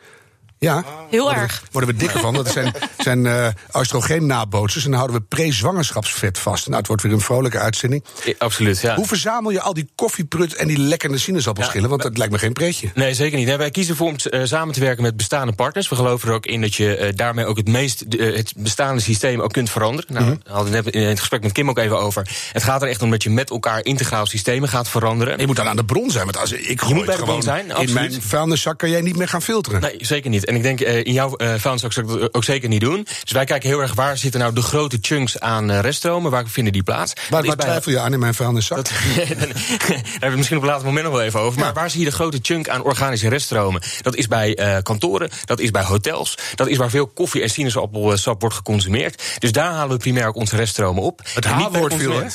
Ja. 0.59 0.83
Heel 1.09 1.23
worden 1.23 1.41
erg. 1.41 1.59
We, 1.61 1.67
worden 1.71 1.89
we 1.89 1.95
dikker 1.95 2.19
van. 2.19 2.33
Dat 2.33 2.51
zijn, 2.51 2.73
zijn 2.97 3.25
uh, 3.25 3.47
oestrogeen-nabootsers. 3.73 4.83
En 4.85 4.89
dan 4.91 4.99
houden 4.99 5.19
we 5.21 5.25
pre-zwangerschapsvet 5.35 6.39
vast. 6.39 6.65
Nou, 6.65 6.77
het 6.77 6.87
wordt 6.87 7.01
weer 7.03 7.11
een 7.11 7.21
vrolijke 7.21 7.59
uitzending. 7.59 8.03
Ja, 8.25 8.33
absoluut, 8.37 8.81
ja. 8.81 8.95
Hoe 8.95 9.05
verzamel 9.07 9.51
je 9.51 9.61
al 9.61 9.73
die 9.73 9.89
koffieprut 9.95 10.55
en 10.55 10.67
die 10.67 10.77
lekkere 10.77 11.17
sinaasappelschillen? 11.17 11.83
Ja, 11.83 11.89
Want 11.89 12.01
dat 12.01 12.17
lijkt 12.17 12.33
me 12.33 12.39
geen 12.39 12.53
pretje. 12.53 12.89
Nee, 12.95 13.13
zeker 13.13 13.37
niet. 13.37 13.47
Nee, 13.47 13.57
wij 13.57 13.71
kiezen 13.71 13.95
voor 13.95 14.07
om 14.07 14.15
uh, 14.31 14.41
samen 14.45 14.73
te 14.73 14.79
werken 14.79 15.03
met 15.03 15.17
bestaande 15.17 15.53
partners. 15.53 15.89
We 15.89 15.95
geloven 15.95 16.29
er 16.29 16.35
ook 16.35 16.45
in 16.45 16.61
dat 16.61 16.75
je 16.75 16.99
uh, 16.99 17.09
daarmee 17.15 17.45
ook 17.45 17.57
het 17.57 17.67
meest 17.67 18.05
het 18.17 18.53
bestaande 18.57 19.01
systeem 19.01 19.41
ook 19.41 19.51
kunt 19.53 19.69
veranderen. 19.69 20.13
Nou, 20.13 20.25
Mhm. 20.25 20.35
we 20.43 20.51
hadden 20.51 20.71
net 20.71 20.87
in 20.87 21.01
het 21.07 21.19
gesprek 21.19 21.41
met 21.43 21.51
Kim 21.51 21.69
ook 21.69 21.77
even 21.77 21.99
over. 21.99 22.29
Het 22.51 22.63
gaat 22.63 22.81
er 22.81 22.87
echt 22.87 23.01
om 23.01 23.11
dat 23.11 23.23
je 23.23 23.29
met 23.29 23.49
elkaar 23.49 23.83
integraal 23.85 24.25
systemen 24.25 24.69
gaat 24.69 24.89
veranderen. 24.89 25.39
Je 25.39 25.45
moet 25.47 25.55
dan 25.55 25.67
aan 25.67 25.75
de 25.75 25.85
bron 25.85 26.11
zijn. 26.11 26.23
Want 26.23 26.37
als 26.37 26.51
ik 26.51 26.81
gooi 26.81 26.93
moet 26.93 27.05
bij 27.05 27.15
het 27.15 27.25
de 27.25 27.29
bron 27.31 27.41
gewoon 27.41 27.65
zijn, 27.67 27.87
in 27.87 27.93
mijn 27.93 28.21
vuilniszak, 28.21 28.77
kan 28.77 28.89
jij 28.89 29.01
niet 29.01 29.15
meer 29.17 29.27
gaan 29.27 29.41
filteren. 29.41 29.81
Nee, 29.81 29.95
zeker 29.97 30.29
niet. 30.29 30.44
En 30.45 30.55
ik 30.55 30.61
denk, 30.61 30.81
uh, 30.81 30.97
in 30.97 31.13
jouw 31.13 31.33
uh, 31.37 31.53
vuilniszak 31.57 31.93
zou 31.93 32.13
ik 32.13 32.19
dat 32.19 32.33
ook 32.33 32.43
zeker 32.43 32.69
niet 32.69 32.81
doen. 32.81 33.07
Dus 33.23 33.31
wij 33.31 33.45
kijken 33.45 33.69
heel 33.69 33.81
erg 33.81 33.93
waar 33.93 34.17
zitten 34.17 34.39
nou 34.39 34.53
de 34.53 34.61
grote 34.61 34.97
chunks 35.01 35.39
aan 35.39 35.71
reststromen. 35.71 36.31
Waar 36.31 36.47
vinden 36.47 36.73
die 36.73 36.83
plaats? 36.83 37.13
Waar, 37.29 37.45
waar 37.45 37.55
twijfel 37.55 37.91
je 37.91 37.99
aan 37.99 38.13
in 38.13 38.19
mijn 38.19 38.33
vuilniszak? 38.33 38.77
Dat, 38.77 38.89
daar 38.89 39.27
hebben 39.27 40.19
we 40.19 40.25
het 40.25 40.35
misschien 40.35 40.57
op 40.57 40.63
een 40.63 40.69
later 40.69 40.85
moment 40.85 41.05
nog 41.05 41.13
wel 41.13 41.23
even 41.23 41.39
over. 41.39 41.59
Maar 41.59 41.67
Ja. 41.67 41.73
waar 41.73 41.89
zie 41.89 41.99
je 41.99 42.05
de 42.05 42.11
grote 42.11 42.39
chunk 42.41 42.69
aan 42.69 42.83
organische 42.83 43.29
reststromen? 43.29 43.81
Dat 44.01 44.15
is 44.15 44.27
bij 44.27 44.59
uh, 44.59 44.77
kantoren, 44.81 45.29
dat 45.45 45.59
is 45.59 45.71
bij 45.71 45.83
hotels. 45.83 46.37
Dat 46.55 46.67
is 46.67 46.77
waar 46.77 46.89
veel 46.89 47.07
koffie 47.07 47.41
en 47.41 47.49
sinaasappelsap 47.49 48.41
wordt 48.41 48.55
geconsumeerd. 48.55 49.23
Dus 49.39 49.51
daar 49.51 49.71
halen 49.71 49.89
we 49.89 49.97
primair 49.97 50.27
ook 50.27 50.35
onze 50.35 50.55
reststromen 50.55 51.03
op. 51.03 51.21
Het 51.33 51.45
En 51.45 51.57
niet 51.57 51.71
bij 51.71 51.81
de 51.81 51.87
H-woord 51.87 52.01
viel, 52.01 52.19
hè? 52.19 52.27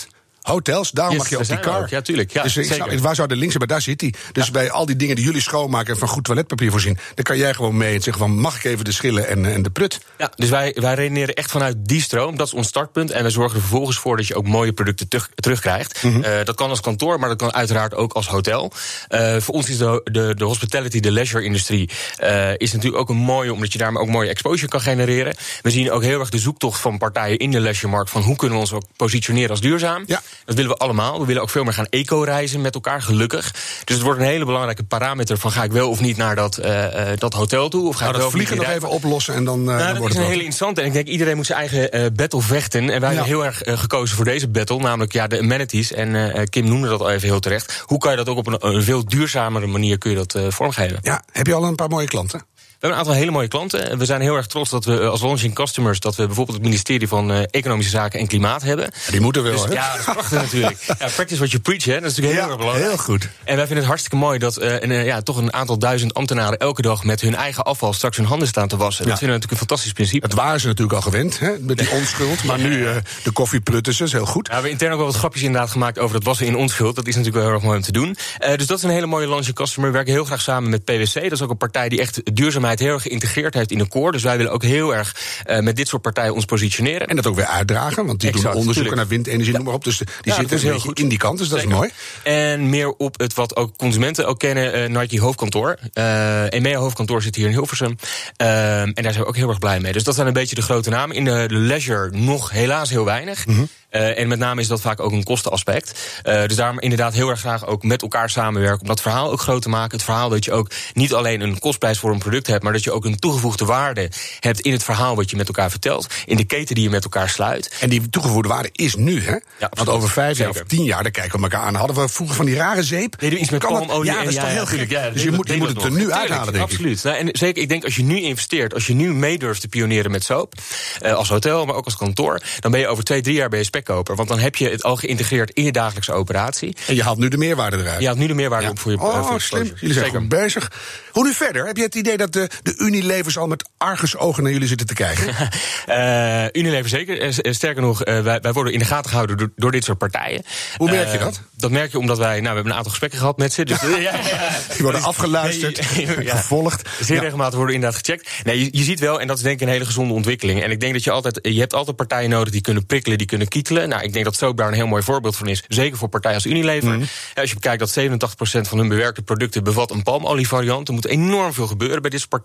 Hotels, 0.51 0.91
daarom 0.91 1.15
Yes, 1.15 1.23
mag 1.23 1.31
je 1.31 1.39
op 1.39 1.47
daar 1.49 1.57
die 1.63 1.67
car. 1.73 1.81
ook. 1.83 1.89
Ja, 1.89 2.01
tuurlijk. 2.01 2.33
Ja, 2.33 2.43
dus 2.43 2.57
ik 2.57 2.65
snap, 2.73 2.93
waar 2.93 3.15
zou 3.15 3.29
de 3.29 3.37
links 3.37 3.53
zijn? 3.55 3.59
Maar 3.59 3.77
daar 3.77 3.83
zit 3.83 4.01
hij. 4.01 4.15
Dus 4.33 4.51
bij 4.51 4.71
al 4.71 4.87
die 4.87 4.97
dingen 4.97 5.17
die 5.17 5.25
jullie 5.25 5.41
schoonmaken 5.41 5.93
en 5.93 5.99
van 5.99 6.09
goed 6.09 6.25
toiletpapier 6.25 6.71
voorzien, 6.71 6.99
dan 7.15 7.25
kan 7.25 7.37
jij 7.37 7.55
gewoon 7.55 7.77
mee 7.77 7.95
en 7.95 8.03
zeggen 8.03 8.23
van 8.23 8.39
mag 8.39 8.57
ik 8.57 8.65
even 8.65 8.85
de 8.85 8.93
schillen 8.93 9.29
en, 9.29 9.45
en 9.53 9.63
de 9.63 9.71
prut? 9.71 10.01
Ja, 10.19 10.33
dus 10.37 10.49
wij, 10.49 10.77
wij 10.81 10.95
redeneren 10.95 11.35
echt 11.35 11.51
vanuit 11.51 11.77
die 11.81 12.01
stroom. 12.03 12.37
Dat 12.37 12.47
is 12.47 12.53
ons 12.55 12.69
startpunt. 12.69 13.11
En 13.11 13.25
we 13.25 13.31
zorgen 13.31 13.55
er 13.55 13.61
vervolgens 13.61 13.99
voor 13.99 14.17
dat 14.17 14.27
je 14.27 14.35
ook 14.35 14.47
mooie 14.47 14.73
producten 14.73 15.09
terug, 15.09 15.29
terugkrijgt. 15.35 16.03
Mhm. 16.03 16.23
Eh, 16.23 16.45
dat 16.45 16.55
kan 16.55 16.71
als 16.71 16.81
kantoor, 16.81 17.19
maar 17.19 17.29
dat 17.29 17.39
kan 17.39 17.55
uiteraard 17.55 17.95
ook 17.95 18.13
als 18.13 18.27
hotel. 18.29 18.73
Eh, 19.09 19.37
voor 19.37 19.55
ons 19.55 19.69
is 19.69 19.79
de, 19.79 20.01
de, 20.05 20.35
de 20.35 20.45
hospitality, 20.45 21.01
de 21.01 21.11
leisure-industrie... 21.11 21.91
eh, 22.17 22.51
is 22.57 22.73
natuurlijk 22.73 23.01
ook 23.03 23.09
een 23.09 23.17
mooie, 23.17 23.53
omdat 23.53 23.73
je 23.73 23.79
daarmee 23.79 24.03
ook 24.03 24.09
mooie 24.09 24.29
exposure 24.29 24.69
kan 24.69 24.81
genereren. 24.81 25.35
We 25.63 25.71
zien 25.71 25.91
ook 25.91 26.03
heel 26.03 26.21
erg 26.21 26.29
de 26.29 26.39
zoektocht 26.39 26.81
van 26.81 26.99
partijen 26.99 27.39
in 27.39 27.51
de 27.51 27.61
leisure-markt... 27.61 28.11
van 28.11 28.23
hoe 28.23 28.37
kunnen 28.37 28.57
we 28.57 28.63
ons 28.63 28.73
ook 28.73 28.85
positioneren 28.97 29.51
als 29.51 29.61
duurzaam. 29.61 30.03
Ja. 30.07 30.23
Dat 30.45 30.55
willen 30.55 30.71
we 30.71 30.77
allemaal. 30.77 31.21
We 31.21 31.27
willen 31.27 31.43
ook 31.43 31.51
veel 31.51 31.65
meer 31.65 31.73
gaan 31.73 31.87
eco-reizen 31.91 32.61
met 32.61 32.75
elkaar, 32.75 33.03
gelukkig. 33.03 33.51
Dus 33.85 33.95
het 33.97 34.05
wordt 34.05 34.21
een 34.21 34.27
hele 34.27 34.45
belangrijke 34.45 34.83
parameter... 34.83 35.39
van 35.39 35.51
ga 35.51 35.63
ik 35.65 35.73
wel 35.73 35.89
of 35.91 36.01
niet 36.01 36.17
naar 36.17 36.37
dat, 36.37 36.57
eh, 36.59 37.13
eh, 37.13 37.19
dat 37.19 37.33
hotel 37.33 37.69
toe... 37.69 37.89
of 37.89 37.95
ga 37.97 38.05
Nou, 38.05 38.15
ik 38.15 38.21
dat 38.21 38.31
wel 38.31 38.39
niet 38.41 38.49
vliegen 38.49 38.67
nog 38.67 38.77
even 38.77 38.89
oplossen 38.89 39.35
en 39.35 39.45
dan, 39.45 39.59
eh, 39.61 39.65
nou, 39.67 39.79
dan 39.79 39.87
dat 39.89 39.97
wordt 39.99 40.15
is 40.15 40.21
een 40.21 40.27
hele 40.27 40.37
interessante. 40.37 40.81
En 40.81 40.87
ik 40.87 40.93
denk 40.93 41.07
iedereen 41.07 41.37
moet 41.37 41.47
zijn 41.47 41.59
eigen 41.59 41.91
eh, 41.93 42.07
battle 42.15 42.41
vechten. 42.41 42.81
En 42.91 43.01
wij 43.01 43.11
Ja. 43.11 43.17
hebben 43.17 43.25
heel 43.25 43.45
erg 43.45 43.63
gekozen 43.65 44.17
voor 44.17 44.25
deze 44.25 44.49
battle. 44.49 44.79
Namelijk 44.79 45.13
ja, 45.13 45.27
de 45.27 45.39
amenities. 45.39 45.93
En 45.93 46.33
eh, 46.35 46.43
Kim 46.51 46.65
noemde 46.65 46.89
dat 46.89 47.01
al 47.01 47.11
even 47.11 47.29
heel 47.29 47.41
terecht. 47.41 47.83
Hoe 47.87 47.99
kan 47.99 48.11
je 48.11 48.17
dat 48.17 48.29
ook 48.29 48.37
op 48.39 48.47
een, 48.47 48.57
een 48.75 48.83
veel 48.83 49.05
duurzamere 49.05 49.67
manier 49.67 49.99
kun 49.99 50.11
je 50.11 50.17
dat 50.17 50.35
eh, 50.35 50.43
vormgeven? 50.49 50.99
Ja, 51.03 51.23
heb 51.33 51.47
je 51.47 51.55
al 51.55 51.65
een 51.65 51.75
paar 51.75 51.89
mooie 51.89 52.07
klanten? 52.07 52.45
We 52.81 52.87
hebben 52.87 53.05
een 53.05 53.07
aantal 53.07 53.23
hele 53.25 53.37
mooie 53.37 53.49
klanten. 53.49 53.99
We 53.99 54.05
zijn 54.05 54.21
heel 54.21 54.37
erg 54.37 54.47
trots 54.47 54.71
dat 54.71 54.85
we 54.85 55.01
eh, 55.01 55.09
als 55.09 55.21
launching 55.21 55.55
customers... 55.55 56.01
dat 56.01 56.17
we 56.17 56.27
bijvoorbeeld 56.27 56.57
het 56.57 56.67
ministerie 56.67 57.09
van 57.09 57.33
eh, 57.33 57.43
Economische 57.51 57.91
Zaken 57.91 58.21
en 58.21 58.27
Klimaat 58.27 58.63
hebben. 58.63 58.91
Die 59.11 59.21
moeten 59.21 59.43
wel, 59.43 59.53
Dus, 59.53 59.65
hè? 59.65 59.73
ja, 59.73 59.91
dat 59.91 59.99
is 59.99 60.05
prachtig 60.13 60.41
natuurlijk. 60.41 60.77
Ja, 60.99 61.09
practice 61.15 61.37
what 61.37 61.51
you 61.51 61.63
preach, 61.63 61.85
hè. 61.85 62.01
Dat 62.01 62.11
is 62.11 62.17
natuurlijk 62.17 62.33
heel 62.35 62.43
Ja, 62.43 62.49
erg 62.49 62.57
belangrijk. 62.59 62.89
heel 62.89 62.99
goed. 62.99 63.23
En 63.45 63.57
wij 63.57 63.57
vinden 63.57 63.77
het 63.77 63.87
hartstikke 63.87 64.17
mooi 64.17 64.39
dat 64.39 64.57
eh, 64.57 65.05
ja, 65.05 65.21
toch 65.23 65.37
een 65.37 65.53
aantal 65.53 65.79
duizend 65.79 66.15
ambtenaren... 66.15 66.59
elke 66.59 66.83
dag 66.83 67.05
met 67.05 67.21
hun 67.21 67.35
eigen 67.35 67.65
afval 67.65 67.93
straks 67.93 68.17
hun 68.17 68.27
handen 68.27 68.49
staan 68.49 68.69
te 68.69 68.77
wassen. 68.77 69.05
Ja. 69.05 69.11
Dat 69.11 69.19
vinden 69.19 69.37
we 69.37 69.43
natuurlijk 69.43 69.53
een 69.63 69.67
fantastisch 69.69 69.93
principe. 69.93 70.29
Dat 70.29 70.37
waren 70.37 70.61
ze 70.61 70.67
natuurlijk 70.67 70.97
al 70.97 71.03
gewend, 71.03 71.39
hè, 71.39 71.59
met 71.59 71.79
die 71.79 71.91
onschuld. 71.91 72.45
Maar 72.45 72.59
nu 72.59 72.87
de 73.23 73.31
koffieprutters, 73.33 73.97
dat 73.99 74.07
is 74.07 74.13
heel 74.13 74.27
goed. 74.27 74.47
Ja, 74.47 74.49
we 74.49 74.53
hebben 74.53 74.71
intern 74.71 74.93
ook 74.93 74.99
wel 74.99 75.07
wat 75.07 75.17
grapjes 75.17 75.43
inderdaad 75.43 75.71
gemaakt 75.71 75.99
over 75.99 76.15
het 76.17 76.25
wassen 76.25 76.47
in 76.47 76.57
onschuld. 76.57 76.97
Dat 76.97 77.07
is 77.07 77.15
natuurlijk 77.17 77.37
wel 77.45 77.47
heel 77.47 77.55
erg 77.55 77.65
mooi 77.65 77.77
om 77.77 77.85
te 77.85 77.93
doen. 77.93 78.17
Dus 78.57 78.67
dat 78.67 78.79
is 78.79 78.85
een 78.85 78.91
hele 78.91 79.07
mooie 79.07 79.29
launching 79.29 79.57
customer. 79.57 79.91
We 79.91 79.97
werken 79.97 80.13
heel 80.13 80.25
graag 80.25 80.41
samen 80.41 80.71
met 80.71 80.85
PwC. 80.85 81.15
Dat 81.15 81.33
is 81.33 81.43
ook 81.43 81.51
een 81.51 81.57
partij 81.57 81.89
die 81.89 82.01
echt 82.01 82.37
duurzaamheid 82.37 82.69
heel 82.79 82.93
erg 82.93 83.03
geïntegreerd 83.03 83.55
heeft 83.55 83.71
in 83.71 83.79
de 83.79 83.89
core. 83.89 84.13
Dus 84.13 84.23
wij 84.23 84.37
willen 84.37 84.53
ook 84.53 84.63
heel 84.63 84.95
erg 84.95 85.17
eh, 85.45 85.59
met 85.59 85.77
dit 85.77 85.89
soort 85.89 86.03
partijen 86.03 86.35
ons 86.35 86.45
positioneren. 86.45 87.07
En 87.07 87.17
dat 87.17 87.27
ook 87.27 87.37
weer 87.37 87.47
uitdragen, 87.47 88.07
want 88.07 88.21
die 88.21 88.29
Exact, 88.29 88.47
doen 88.47 88.61
onderzoeken 88.61 88.93
tuurlijk. 88.93 89.11
naar 89.11 89.25
windenergie, 89.25 89.55
noem 89.55 89.65
maar 89.65 89.75
op. 89.75 89.85
Dus 89.85 89.99
die 89.99 90.07
dat 90.23 90.35
zitten 90.35 90.59
heel 90.59 90.79
goed. 90.79 90.99
in 90.99 91.09
die 91.09 91.19
kant, 91.19 91.39
dus 91.39 91.49
dat 91.49 91.59
is 91.59 91.65
mooi. 91.65 91.91
En 92.23 92.69
meer 92.69 92.89
op 92.89 93.19
het 93.19 93.35
wat 93.35 93.57
ook 93.57 93.77
consumenten 93.77 94.27
ook 94.27 94.39
kennen, 94.39 94.73
eh, 94.73 94.89
Nike 94.89 95.21
hoofdkantoor. 95.21 95.79
Eh 95.93 96.53
EMEA 96.53 96.79
hoofdkantoor 96.79 97.23
zit 97.23 97.35
hier 97.37 97.47
in 97.47 97.53
Hilversum. 97.53 97.97
En 98.37 98.93
daar 98.95 99.13
zijn 99.13 99.19
we 99.19 99.27
ook 99.27 99.37
heel 99.37 99.49
erg 99.49 99.59
blij 99.59 99.81
mee. 99.81 99.93
Dus 99.93 100.05
dat 100.05 100.15
zijn 100.15 100.27
een 100.27 100.33
beetje 100.33 100.55
de 100.55 100.63
grote 100.63 100.91
namen. 100.91 101.17
In 101.17 101.25
de, 101.25 101.45
de 101.49 101.55
leisure 101.55 102.11
nog 102.11 102.51
helaas 102.51 102.91
heel 102.91 103.05
weinig. 103.05 103.47
Mhm. 103.47 103.65
En 103.91 104.29
met 104.29 104.39
name 104.39 104.61
is 104.61 104.69
dat 104.69 104.81
vaak 104.81 105.01
ook 105.01 105.13
een 105.13 105.25
kostenaspect. 105.25 106.21
Dus 106.23 106.57
daarom 106.57 106.81
inderdaad 106.81 107.15
heel 107.15 107.29
erg 107.29 107.41
graag 107.41 107.67
ook 107.67 107.83
met 107.83 108.03
elkaar 108.03 108.31
samenwerken. 108.31 108.81
Om 108.81 108.87
dat 108.87 109.01
verhaal 109.01 109.31
ook 109.31 109.41
groot 109.41 109.63
te 109.63 109.69
maken. 109.69 109.97
Het 109.97 110.03
verhaal 110.05 110.29
dat 110.29 110.45
je 110.45 110.53
ook 110.53 110.71
niet 110.93 111.15
alleen 111.15 111.41
een 111.41 111.59
kostprijs 111.59 111.99
voor 111.99 112.13
een 112.13 112.19
product 112.19 112.47
hebt. 112.47 112.60
Hebt, 112.61 112.63
maar 112.63 112.73
dat 112.73 112.85
je 112.85 112.93
ook 112.93 113.05
een 113.05 113.19
toegevoegde 113.19 113.65
waarde 113.65 114.11
hebt 114.41 114.61
in 114.61 114.73
het 114.73 114.83
verhaal 114.83 115.17
wat 115.17 115.31
je 115.31 115.37
met 115.37 115.47
elkaar 115.47 115.71
vertelt, 115.71 116.07
in 116.25 116.37
de 116.37 116.45
keten 116.45 116.75
die 116.75 116.85
je 116.85 116.91
met 116.91 117.05
elkaar 117.05 117.29
sluit. 117.29 117.75
En 117.81 117.89
die 117.89 118.11
toegevoegde 118.11 118.49
waarde 118.49 118.69
is 118.73 118.95
nu, 118.95 119.23
hè? 119.23 119.37
Want 119.71 119.89
over 119.89 120.11
vijf 120.11 120.39
jaar 120.39 120.49
of 120.49 120.63
tien 120.67 120.85
jaar, 120.85 121.03
dan 121.03 121.13
kijken 121.13 121.39
we 121.39 121.43
elkaar 121.43 121.61
aan. 121.61 121.75
Hadden 121.75 121.97
we 121.97 122.09
vroeger 122.09 122.37
van 122.37 122.47
die 122.47 122.55
rare 122.55 122.83
zeep? 122.83 123.21
Nee, 123.21 123.39
iets 123.39 123.51
met 123.51 123.61
palmolie. 123.61 124.11
Ja, 124.11 124.19
dat 124.19 124.29
is 124.29 124.35
toch 124.35 124.49
heel 124.49 124.67
gek? 124.67 124.91
ja, 124.91 125.11
dus 125.11 125.23
je 125.23 125.31
moet, 125.31 125.49
je 125.49 125.57
moet 125.57 125.69
het 125.69 125.83
er 125.83 125.91
nu 125.91 126.13
uithalen, 126.13 126.53
denk 126.53 126.65
ik. 126.65 126.71
Absoluut. 126.71 127.03
Nou, 127.03 127.17
en 127.17 127.29
zeker, 127.33 127.63
ik 127.63 127.69
denk 127.69 127.85
als 127.85 127.97
je 127.97 128.03
nu 128.03 128.21
investeert, 128.21 128.75
als 128.75 128.87
je 128.87 128.95
nu 128.95 129.15
mee 129.15 129.39
durft 129.39 129.61
te 129.61 129.69
pioneren 129.69 130.11
met 130.11 130.25
soap, 130.25 130.55
eh, 131.01 131.15
als 131.15 131.29
hotel, 131.29 131.67
maar 131.67 131.75
ook 131.75 131.85
als 131.85 131.97
kantoor, 131.97 132.41
dan 132.61 132.71
ben 132.71 132.81
je 132.81 132.89
over 132.89 133.05
twee, 133.05 133.21
drie 133.21 133.35
jaar 133.35 133.49
ben 133.49 133.59
je 133.59 133.65
spekkoper. 133.65 134.17
Want 134.17 134.29
dan 134.29 134.39
heb 134.39 134.57
je 134.57 134.69
het 134.69 134.83
al 134.83 134.97
geïntegreerd 134.97 135.51
in 135.51 135.65
je 135.65 135.73
dagelijkse 135.73 136.13
operatie. 136.13 136.77
En 136.87 136.95
je 136.95 137.03
haalt 137.03 137.19
nu 137.19 137.29
de 137.29 137.37
meerwaarde 137.37 137.77
eruit. 137.77 138.01
Je 138.01 138.07
haalt 138.07 138.19
nu 138.19 138.27
de 138.27 138.35
meerwaarde 138.35 138.69
op 138.69 138.79
voor 138.79 138.93
je, 138.93 138.99
Oh, 139.01 139.39
slim. 139.39 139.73
Jullie 139.81 139.95
zijn 139.95 140.11
goed 140.11 140.29
bezig. 140.29 140.73
Hoe 141.13 141.25
nu 141.25 141.33
verder? 141.33 141.67
Heb 141.67 141.77
je 141.77 141.83
het 141.83 141.95
idee 141.95 142.17
dat 142.17 142.33
de, 142.33 142.50
de 142.63 142.75
Unilevers 142.79 143.39
al 143.39 143.47
met 143.47 143.69
argusogen 143.79 144.43
naar 144.43 144.53
jullie 144.53 144.69
zitten 144.69 144.87
te 144.87 144.95
kijken? 144.95 145.35
Eh, 145.87 146.45
Unilever 146.53 146.89
zeker. 146.89 147.21
Eh, 147.21 147.29
eh, 147.39 147.53
sterker 147.53 147.83
nog, 147.83 148.05
wij, 148.05 148.23
wij 148.41 148.53
worden 148.53 148.73
in 148.73 148.79
de 148.79 148.85
gaten 148.85 149.11
gehouden 149.11 149.37
door, 149.37 149.51
door 149.57 149.71
dit 149.73 149.85
soort 149.85 149.99
partijen. 149.99 150.43
Hoe 150.77 150.91
merk 150.91 151.13
je 151.13 151.19
dat? 151.19 151.41
Dat 151.57 151.71
merk 151.71 151.93
je 151.93 151.99
omdat 151.99 152.19
wij, 152.19 152.31
nou, 152.33 152.43
we 152.43 152.49
hebben 152.49 152.67
een 152.67 152.73
aantal 152.73 152.91
gesprekken 152.91 153.19
gehad 153.19 153.39
met 153.39 153.53
ze. 153.53 153.65
Dus, 153.65 153.81
ja, 153.81 153.89
ja, 153.89 153.97
ja. 153.97 154.49
Die 154.75 154.83
worden 154.83 155.03
afgeluisterd, 155.13 155.77
Ja. 156.21 156.37
gevolgd. 156.37 156.89
Zeer 157.01 157.17
Ja. 157.17 157.23
regelmatig 157.23 157.55
worden 157.55 157.75
inderdaad 157.75 157.99
gecheckt. 157.99 158.31
Nee, 158.45 158.59
je, 158.65 158.69
je 158.73 158.83
ziet 158.85 159.01
wel, 159.01 159.21
en 159.21 159.27
dat 159.27 159.37
is 159.37 159.43
denk 159.43 159.61
ik 159.61 159.67
een 159.67 159.73
hele 159.73 159.85
gezonde 159.85 160.15
ontwikkeling. 160.15 160.63
En 160.63 160.71
ik 160.71 160.81
denk 160.81 160.93
dat 160.93 161.05
je 161.05 161.11
altijd, 161.11 161.39
je 161.43 161.61
hebt 161.61 161.75
altijd 161.75 161.97
partijen 161.97 162.31
nodig 162.31 162.53
die 162.53 162.61
kunnen 162.61 162.87
prikkelen, 162.87 163.19
die 163.19 163.27
kunnen 163.27 163.49
kietelen. 163.49 163.89
Nou, 163.89 164.03
ik 164.03 164.13
denk 164.13 164.25
dat 164.25 164.37
Soap 164.37 164.57
daar 164.57 164.69
een 164.69 164.75
heel 164.75 164.87
mooi 164.87 165.03
voorbeeld 165.03 165.37
van 165.37 165.47
is. 165.49 165.63
Zeker 165.69 165.97
voor 165.99 166.09
partijen 166.09 166.37
als 166.37 166.47
Unilever. 166.47 166.91
Mhm. 166.91 167.05
Als 167.35 167.49
je 167.49 167.55
bekijkt 167.55 167.79
dat 167.79 167.91
87% 167.91 168.69
van 168.69 168.79
hun 168.79 168.89
bewerkte 168.89 169.23
producten 169.23 169.65
bevat 169.65 169.91
een 169.91 170.03
palmolievariant. 170.03 170.89
Er 170.89 170.95
moet 170.95 171.07
enorm 171.07 171.53
veel 171.53 171.67
gebeuren 171.67 172.01
bij 172.01 172.11
dit 172.11 172.19
soort 172.19 172.31
partijen. 172.31 172.40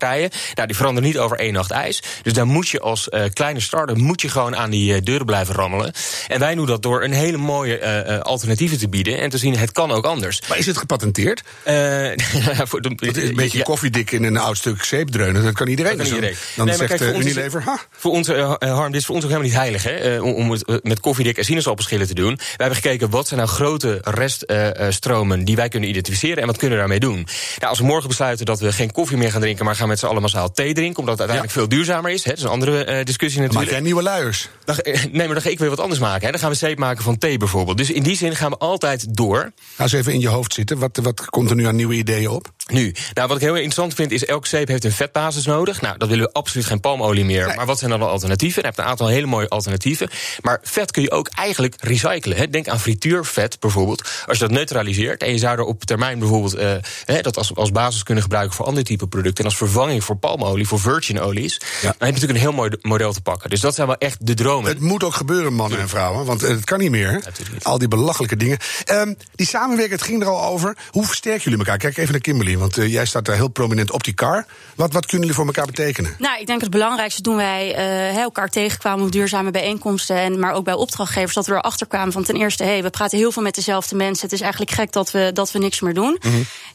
Nou, 0.54 0.66
die 0.66 0.76
veranderen 0.76 1.08
niet 1.08 1.18
over 1.18 1.38
één 1.38 1.52
nacht 1.52 1.70
ijs. 1.70 2.02
Dus 2.22 2.32
daar 2.32 2.46
moet 2.46 2.68
je 2.68 2.80
als 2.80 3.08
eh, 3.08 3.24
kleine 3.32 3.60
starter 3.60 3.96
moet 3.96 4.20
je 4.20 4.28
gewoon 4.28 4.56
aan 4.56 4.70
die 4.70 4.94
eh, 4.94 5.02
deuren 5.02 5.26
blijven 5.26 5.54
rammelen. 5.54 5.92
En 6.28 6.38
wij 6.38 6.54
doen 6.54 6.66
dat 6.66 6.82
door 6.82 7.02
een 7.04 7.12
hele 7.12 7.36
mooie 7.36 7.78
eh, 7.78 8.20
alternatieven 8.20 8.78
te 8.78 8.88
bieden. 8.88 9.20
En 9.20 9.30
te 9.30 9.38
zien, 9.38 9.56
het 9.58 9.72
kan 9.72 9.90
ook 9.92 10.04
anders. 10.04 10.40
Maar 10.48 10.58
is 10.58 10.66
het 10.66 10.76
gepatenteerd? 10.76 11.42
Voor 12.68 12.80
de- 12.80 12.94
Dat 12.94 13.16
is 13.16 13.28
een 13.28 13.34
beetje 13.34 13.58
ja. 13.58 13.64
koffiedik 13.64 14.10
in 14.10 14.24
een 14.24 14.36
oud 14.36 14.56
stuk 14.56 14.84
zeep 14.84 15.08
dreunen. 15.08 15.44
Dat 15.44 15.54
kan 15.54 15.68
iedereen. 15.68 15.96
Dat 15.96 16.06
kan 16.08 16.10
Dus 16.10 16.20
dan- 16.20 16.28
iedereen. 16.28 16.54
Dan 16.56 16.66
Nee, 16.66 16.78
maar 16.78 16.88
zegt 16.88 17.00
kijk, 17.00 17.12
voor 17.12 17.22
Unilever, 17.22 17.62
ha, 17.62 17.78
Voor 17.90 18.12
ons, 18.12 18.28
Harm, 18.58 18.92
dit 18.92 19.00
is 19.00 19.06
voor 19.06 19.14
ons 19.14 19.24
ook 19.24 19.30
helemaal 19.30 19.50
niet 19.50 19.58
heilig, 19.58 19.82
hè, 19.82 20.20
om, 20.20 20.50
het 20.50 20.80
met 20.84 21.00
koffiedik 21.00 21.38
en 21.38 21.44
sinaasappelschillen 21.44 22.06
te 22.06 22.14
doen. 22.14 22.34
Wij 22.36 22.44
hebben 22.56 22.76
gekeken 22.76 23.10
wat 23.10 23.28
zijn 23.28 23.40
nou 23.40 23.52
grote 23.52 24.00
reststromen 24.02 25.44
die 25.44 25.56
wij 25.56 25.68
kunnen 25.68 25.88
identificeren 25.88 26.36
en 26.40 26.46
wat 26.46 26.56
kunnen 26.56 26.74
we 26.78 26.78
daarmee 26.84 27.00
doen. 27.00 27.14
Nou, 27.58 27.68
als 27.70 27.78
we 27.78 27.84
morgen 27.84 28.08
besluiten 28.08 28.46
dat 28.46 28.60
we 28.60 28.72
geen 28.72 28.92
koffie 28.92 29.16
meer 29.16 29.30
gaan 29.30 29.40
drinken, 29.40 29.64
maar 29.64 29.76
gaan 29.76 29.85
met 29.88 29.98
z'n 29.98 30.06
allen 30.06 30.22
massaal 30.22 30.52
thee 30.52 30.74
drinken, 30.74 30.98
omdat 30.98 31.18
het 31.18 31.28
uiteindelijk 31.28 31.58
veel 31.58 31.68
duurzamer 31.68 32.10
is, 32.10 32.24
hè, 32.24 32.30
dat 32.30 32.38
is 32.38 32.44
een 32.44 32.50
andere 32.50 32.84
eh, 32.84 33.04
discussie 33.04 33.40
dan 33.40 33.48
maak 33.54 33.64
natuurlijk. 33.64 33.70
jij 33.70 33.80
nieuwe 33.80 34.02
luiers. 34.02 34.48
Dan, 34.64 34.78
eh, 34.78 35.04
nee, 35.04 35.26
maar 35.26 35.34
dan 35.34 35.42
ga 35.42 35.50
ik 35.50 35.58
weer 35.58 35.68
wat 35.68 35.80
anders 35.80 36.00
maken. 36.00 36.24
Hè. 36.24 36.30
Dan 36.30 36.40
gaan 36.40 36.50
we 36.50 36.56
zeep 36.56 36.78
maken 36.78 37.02
van 37.02 37.18
thee 37.18 37.38
bijvoorbeeld. 37.38 37.76
Dus 37.76 37.90
in 37.90 38.02
die 38.02 38.16
zin 38.16 38.36
gaan 38.36 38.50
we 38.50 38.56
altijd 38.56 39.16
door. 39.16 39.52
Ga 39.76 39.82
eens 39.82 39.92
even 39.92 40.12
in 40.12 40.20
je 40.20 40.28
hoofd 40.28 40.54
zitten. 40.54 40.78
Wat, 40.78 40.98
wat 41.02 41.24
komt 41.24 41.50
er 41.50 41.56
nu 41.56 41.66
aan 41.66 41.76
nieuwe 41.76 41.94
ideeën 41.94 42.28
op? 42.28 42.54
Nu, 42.72 42.94
nou, 43.14 43.28
wat 43.28 43.36
ik 43.36 43.42
heel 43.42 43.54
interessant 43.54 43.94
vind, 43.94 44.10
is 44.10 44.24
elke 44.24 44.48
zeep 44.48 44.68
heeft 44.68 44.84
een 44.84 44.92
vetbasis 44.92 45.46
nodig. 45.46 45.80
Nou, 45.80 45.98
dat 45.98 46.08
willen 46.08 46.24
we 46.24 46.32
absoluut 46.32 46.66
geen 46.66 46.80
palmolie 46.80 47.24
meer. 47.24 47.52
Maar 47.56 47.66
wat 47.66 47.78
zijn 47.78 47.90
dan 47.90 48.00
de 48.00 48.06
alternatieven? 48.06 48.60
Je 48.62 48.66
hebt 48.66 48.78
een 48.78 48.84
aantal 48.84 49.06
hele 49.06 49.26
mooie 49.26 49.48
alternatieven. 49.48 50.08
Maar 50.40 50.60
vet 50.62 50.90
kun 50.90 51.02
je 51.02 51.10
ook 51.10 51.28
eigenlijk 51.28 51.74
recyclen. 51.80 52.36
Hè. 52.36 52.48
Denk 52.48 52.68
aan 52.68 52.80
frituurvet 52.80 53.60
bijvoorbeeld. 53.60 54.02
Als 54.26 54.38
je 54.38 54.44
dat 54.44 54.52
neutraliseert 54.52 55.22
en 55.22 55.32
je 55.32 55.38
zou 55.38 55.58
er 55.58 55.64
op 55.64 55.84
termijn 55.84 56.18
bijvoorbeeld 56.18 56.54
eh, 56.54 56.74
hè, 57.04 57.20
dat 57.20 57.36
als, 57.36 57.54
als 57.54 57.70
basis 57.70 58.02
kunnen 58.02 58.22
gebruiken 58.22 58.56
voor 58.56 58.66
andere 58.66 58.84
type 58.84 59.06
producten. 59.06 59.44
En 59.44 59.50
als 59.50 59.58
vervanging 59.68 60.04
voor 60.04 60.16
palmolie, 60.16 60.66
voor 60.68 60.80
virgin 60.80 61.20
olies. 61.20 61.58
Dan 61.58 61.68
heb 61.80 61.94
je 61.98 62.06
natuurlijk 62.06 62.32
een 62.32 62.36
heel 62.44 62.52
mooi 62.52 62.70
de- 62.70 62.78
model 62.82 63.12
te 63.12 63.20
pakken. 63.20 63.50
Dus 63.50 63.60
dat 63.60 63.74
zijn 63.74 63.86
wel 63.86 63.96
echt 63.96 64.26
de 64.26 64.34
dromen. 64.34 64.70
Het 64.70 64.80
moet 64.80 65.04
ook 65.04 65.14
gebeuren, 65.14 65.52
mannen 65.52 65.78
en 65.78 65.88
vrouwen. 65.88 66.24
Want 66.24 66.40
het 66.40 66.64
kan 66.64 66.78
niet 66.78 66.90
meer. 66.90 67.12
niet. 67.52 67.64
Al 67.64 67.78
die 67.78 67.88
belachelijke 67.88 68.36
dingen. 68.36 68.58
Ehm, 68.84 69.14
die 69.34 69.46
samenwerking, 69.46 69.98
het 69.98 70.08
ging 70.08 70.22
er 70.22 70.28
al 70.28 70.44
over. 70.44 70.76
Hoe 70.90 71.06
versterken 71.06 71.42
jullie 71.42 71.58
elkaar? 71.58 71.78
Kijk 71.78 71.96
even 71.96 72.12
naar 72.12 72.20
Kimberly. 72.20 72.56
Want 72.58 72.78
eh, 72.78 72.92
jij 72.92 73.06
staat 73.06 73.24
daar 73.24 73.36
heel 73.36 73.48
prominent 73.48 73.90
op 73.90 74.04
die 74.04 74.14
car. 74.14 74.46
Wat, 74.74 74.92
wat 74.92 75.06
kunnen 75.06 75.26
jullie 75.26 75.34
voor 75.34 75.46
elkaar 75.46 75.66
betekenen? 75.66 76.14
Nou, 76.18 76.40
ik 76.40 76.46
denk 76.46 76.60
het 76.60 76.70
belangrijkste 76.70 77.22
doen 77.22 77.36
wij 77.36 77.74
eh, 77.74 78.16
elkaar 78.16 78.48
tegenkwamen 78.48 79.04
op 79.04 79.12
duurzame 79.12 79.50
bijeenkomsten. 79.50 80.16
En, 80.16 80.38
maar 80.38 80.52
ook 80.52 80.64
bij 80.64 80.74
opdrachtgevers 80.74 81.34
dat 81.34 81.46
we 81.46 81.52
erachter 81.52 81.86
kwamen 81.86 82.12
van 82.12 82.24
ten 82.24 82.36
eerste, 82.36 82.64
hey, 82.64 82.82
we 82.82 82.90
praten 82.90 83.18
heel 83.18 83.32
veel 83.32 83.42
met 83.42 83.54
dezelfde 83.54 83.96
mensen. 83.96 84.24
Het 84.24 84.32
is 84.32 84.40
eigenlijk 84.40 84.70
gek 84.70 84.92
dat 84.92 85.10
we, 85.10 85.30
dat 85.34 85.52
we 85.52 85.58
niks 85.58 85.80
meer 85.80 85.94
doen. 85.94 86.18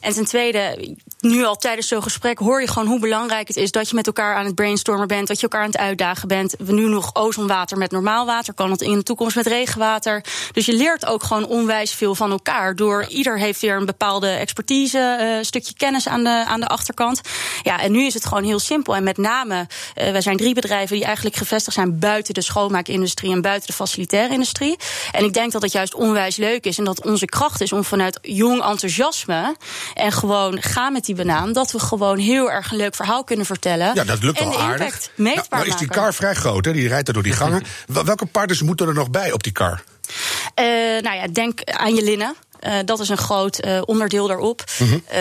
En 0.02 0.12
ten 0.12 0.24
tweede, 0.24 0.94
nu 1.20 1.44
al 1.44 1.56
tijdens 1.56 1.88
zo'n 1.88 2.02
gesprek 2.02 2.38
hoor 2.38 2.60
je 2.60 2.68
gewoon 2.68 2.88
hoe 2.88 3.00
belangrijk 3.00 3.48
het 3.48 3.56
is 3.56 3.70
dat 3.70 3.88
je 3.88 3.94
met 3.94 4.06
elkaar 4.06 4.36
aan 4.36 4.44
het 4.44 4.54
brainstormen 4.54 5.08
bent, 5.08 5.28
dat 5.28 5.36
je 5.36 5.42
elkaar 5.42 5.60
aan 5.60 5.70
het 5.70 5.76
uitdagen 5.76 6.28
bent. 6.28 6.54
We 6.58 6.72
nu 6.72 6.88
nog 6.88 7.14
ozonwater 7.14 7.78
met 7.78 7.90
normaal 7.90 8.26
water, 8.26 8.54
kan 8.54 8.70
het 8.70 8.80
in 8.80 8.94
de 8.94 9.02
toekomst 9.02 9.36
met 9.36 9.46
regenwater. 9.46 10.24
Dus 10.52 10.66
je 10.66 10.72
leert 10.72 11.06
ook 11.06 11.22
gewoon 11.22 11.46
onwijs 11.46 11.94
veel 11.94 12.14
van 12.14 12.30
elkaar. 12.30 12.76
Door 12.76 13.06
ieder 13.08 13.38
heeft 13.38 13.60
weer 13.60 13.76
een 13.76 13.86
bepaalde 13.86 14.28
expertise, 14.28 14.98
eh 14.98 15.44
stukje 15.44 15.74
kennis 15.74 16.08
aan 16.08 16.24
de, 16.24 16.44
aan 16.46 16.60
de 16.60 16.66
achterkant. 16.66 17.20
Ja, 17.62 17.80
en 17.80 17.92
nu 17.92 18.06
is 18.06 18.14
het 18.14 18.26
gewoon 18.26 18.44
heel 18.44 18.58
simpel. 18.58 18.96
En 18.96 19.04
met 19.04 19.16
name, 19.16 19.66
eh 19.94 20.10
wij 20.12 20.20
zijn 20.20 20.36
drie 20.36 20.54
bedrijven 20.54 20.96
die 20.96 21.04
eigenlijk 21.04 21.36
gevestigd 21.36 21.76
zijn 21.76 21.98
buiten 21.98 22.34
de 22.34 22.42
schoonmaakindustrie 22.42 23.32
en 23.32 23.40
buiten 23.42 23.66
de 23.66 23.72
facilitaire 23.72 24.32
industrie. 24.32 24.76
En 25.12 25.24
ik 25.24 25.32
denk 25.32 25.52
dat 25.52 25.62
het 25.62 25.72
juist 25.72 25.94
onwijs 25.94 26.36
leuk 26.36 26.64
is 26.64 26.78
en 26.78 26.84
dat 26.84 27.04
onze 27.04 27.26
kracht 27.26 27.60
is 27.60 27.72
om 27.72 27.84
vanuit 27.84 28.18
jong 28.22 28.62
enthousiasme 28.62 29.56
en 29.94 30.12
gewoon 30.12 30.62
gaan 30.62 30.92
met 30.92 31.04
die 31.04 31.14
banaan, 31.14 31.52
dat 31.52 31.72
we 31.72 31.78
gewoon 31.78 32.18
heel 32.18 32.50
erg 32.50 32.70
een 32.70 32.76
leuk 32.76 32.94
verhaal 32.94 33.24
kunnen 33.24 33.46
vertellen. 33.46 33.94
Ja, 33.94 34.04
dat 34.04 34.22
lukt 34.22 34.38
en 34.38 34.46
al 34.46 34.52
de 34.52 34.58
aardig. 34.58 35.08
meetbaar 35.14 35.46
nou, 35.50 35.66
is 35.66 35.76
die 35.76 35.86
maken. 35.86 36.02
car 36.02 36.14
vrij 36.14 36.34
groot, 36.34 36.64
hè? 36.64 36.72
Die 36.72 36.88
rijdt 36.88 37.08
er 37.08 37.14
door 37.14 37.22
die 37.22 37.32
gangen. 37.32 37.62
Wel- 37.86 38.04
Welke 38.04 38.26
partners 38.26 38.62
moeten 38.62 38.88
er 38.88 38.94
nog 38.94 39.10
bij 39.10 39.32
op 39.32 39.42
die 39.42 39.52
car? 39.52 39.82
Eh, 40.54 40.64
nou 41.00 41.16
ja, 41.16 41.26
denk 41.32 41.60
aan 41.64 41.94
je 41.94 42.02
linnen. 42.02 42.34
Eh, 42.62 42.74
dat 42.84 43.00
is 43.00 43.08
een 43.08 43.16
groot 43.16 43.58
eh, 43.58 43.80
onderdeel 43.84 44.26
daarop. 44.26 44.64
Mhm. 44.78 44.94
Eh, 44.94 45.18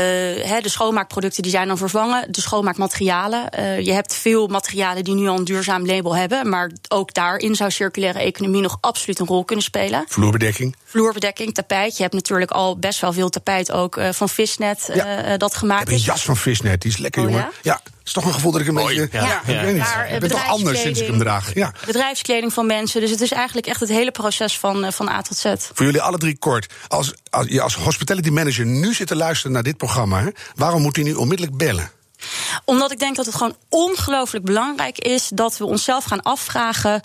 de 0.62 0.70
schoonmaakproducten 0.70 1.42
die 1.44 1.52
zijn 1.52 1.68
dan 1.68 1.78
vervangen. 1.78 2.32
De 2.32 2.42
schoonmaakmaterialen. 2.42 3.50
Je 3.84 3.92
hebt 3.94 4.14
veel 4.16 4.48
materialen 4.48 5.04
die 5.04 5.14
nu 5.16 5.28
al 5.28 5.38
een 5.38 5.44
duurzaam 5.44 5.86
label 5.86 6.16
hebben. 6.16 6.50
Maar 6.50 6.72
ook 6.88 7.14
daarin 7.14 7.56
zou 7.56 7.72
circulaire 7.72 8.20
economie 8.20 8.62
nog 8.62 8.78
absoluut 8.82 9.20
een 9.20 9.28
rol 9.28 9.44
kunnen 9.46 9.66
spelen. 9.66 10.06
Vloerbedekking. 10.08 10.76
Vloerbedekking, 10.86 11.54
tapijt. 11.54 11.96
Je 11.98 12.02
hebt 12.02 12.16
natuurlijk 12.16 12.52
al 12.52 12.78
best 12.78 13.00
wel 13.00 13.14
veel 13.14 13.30
tapijt 13.30 13.72
ook 13.72 14.00
van 14.12 14.30
visnet 14.30 14.90
Ja. 14.94 15.06
eh, 15.06 15.34
eh, 15.34 15.40
dat 15.40 15.52
Ik 15.52 15.58
gemaakt 15.58 15.80
heb 15.80 15.88
een 15.90 15.94
is. 15.96 16.06
jas 16.06 16.24
van 16.24 16.38
visnet, 16.38 16.82
die 16.82 16.92
is 16.92 16.98
lekker, 16.98 17.22
Oh, 17.24 17.30
jongen. 17.30 17.44
ja? 17.62 17.72
Ja, 17.72 17.82
is 18.04 18.12
toch 18.12 18.26
een 18.26 18.34
gevoel 18.34 18.52
dat 18.52 18.62
ik 18.62 18.68
een 18.68 18.74
Mooi, 18.74 19.00
beetje... 19.00 19.18
ja. 19.18 19.26
Ja, 19.26 19.40
ik 19.40 19.62
weet 19.62 19.74
niet. 19.74 19.84
Maar, 19.84 20.06
eh, 20.06 20.14
ik 20.14 20.20
ben 20.20 20.30
toch 20.30 20.48
anders 20.48 20.82
sinds 20.82 21.00
ik 21.00 21.08
hem 21.08 21.20
draag. 21.20 21.54
Ja. 21.54 21.74
Bedrijfskleding 21.86 22.54
van 22.54 22.66
mensen. 22.66 23.02
Dus 23.02 23.10
het 23.10 23.22
is 23.22 23.32
eigenlijk 23.32 23.68
echt 23.68 23.80
het 23.80 23.90
hele 23.90 24.12
proces 24.12 24.58
van, 24.58 24.84
eh, 24.84 24.92
van 24.92 25.10
A 25.10 25.22
tot 25.22 25.38
Z. 25.38 25.54
Voor 25.74 25.86
jullie 25.86 26.02
alle 26.02 26.18
drie 26.18 26.38
kort. 26.38 26.74
Als, 26.88 27.14
als 27.30 27.48
je 27.48 27.62
als 27.62 27.76
hospitality 27.76 28.30
manager 28.30 28.66
nu 28.66 28.94
zit 28.94 29.08
te 29.08 29.16
luisteren 29.16 29.52
naar 29.52 29.64
dit 29.64 29.78
programma... 29.78 30.22
Hè, 30.22 30.30
waarom 30.56 30.82
moet 30.82 30.96
hij 30.96 31.06
nu 31.06 31.14
onmiddellijk 31.14 31.58
bellen? 31.58 31.92
Omdat 32.66 32.92
ik 32.92 33.00
denk 33.00 33.16
dat 33.16 33.26
het 33.26 33.36
gewoon 33.36 33.56
ongelooflijk 33.70 34.46
belangrijk 34.46 34.98
is 34.98 35.30
dat 35.34 35.58
we 35.58 35.66
onszelf 35.66 36.04
gaan 36.04 36.22
afvragen 36.22 37.02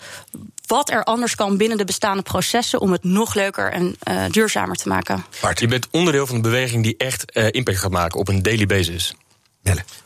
wat 0.65 0.89
er 0.89 1.03
anders 1.03 1.35
kan 1.35 1.57
binnen 1.57 1.77
de 1.77 1.85
bestaande 1.85 2.21
processen 2.21 2.81
om 2.81 2.91
het 2.91 3.03
nog 3.03 3.33
leuker 3.33 3.71
en 3.71 3.95
eh, 3.99 4.23
duurzamer 4.29 4.75
te 4.75 4.87
maken. 4.87 5.25
Bart, 5.41 5.59
Je 5.59 5.67
bent 5.67 5.87
onderdeel 5.91 6.27
van 6.27 6.35
een 6.35 6.41
beweging 6.41 6.83
die 6.83 6.97
echt 6.97 7.31
eh, 7.31 7.47
impact 7.51 7.77
gaat 7.77 7.91
maken 7.91 8.19
op 8.19 8.27
een 8.27 8.41
daily 8.41 8.65
basis. 8.65 9.15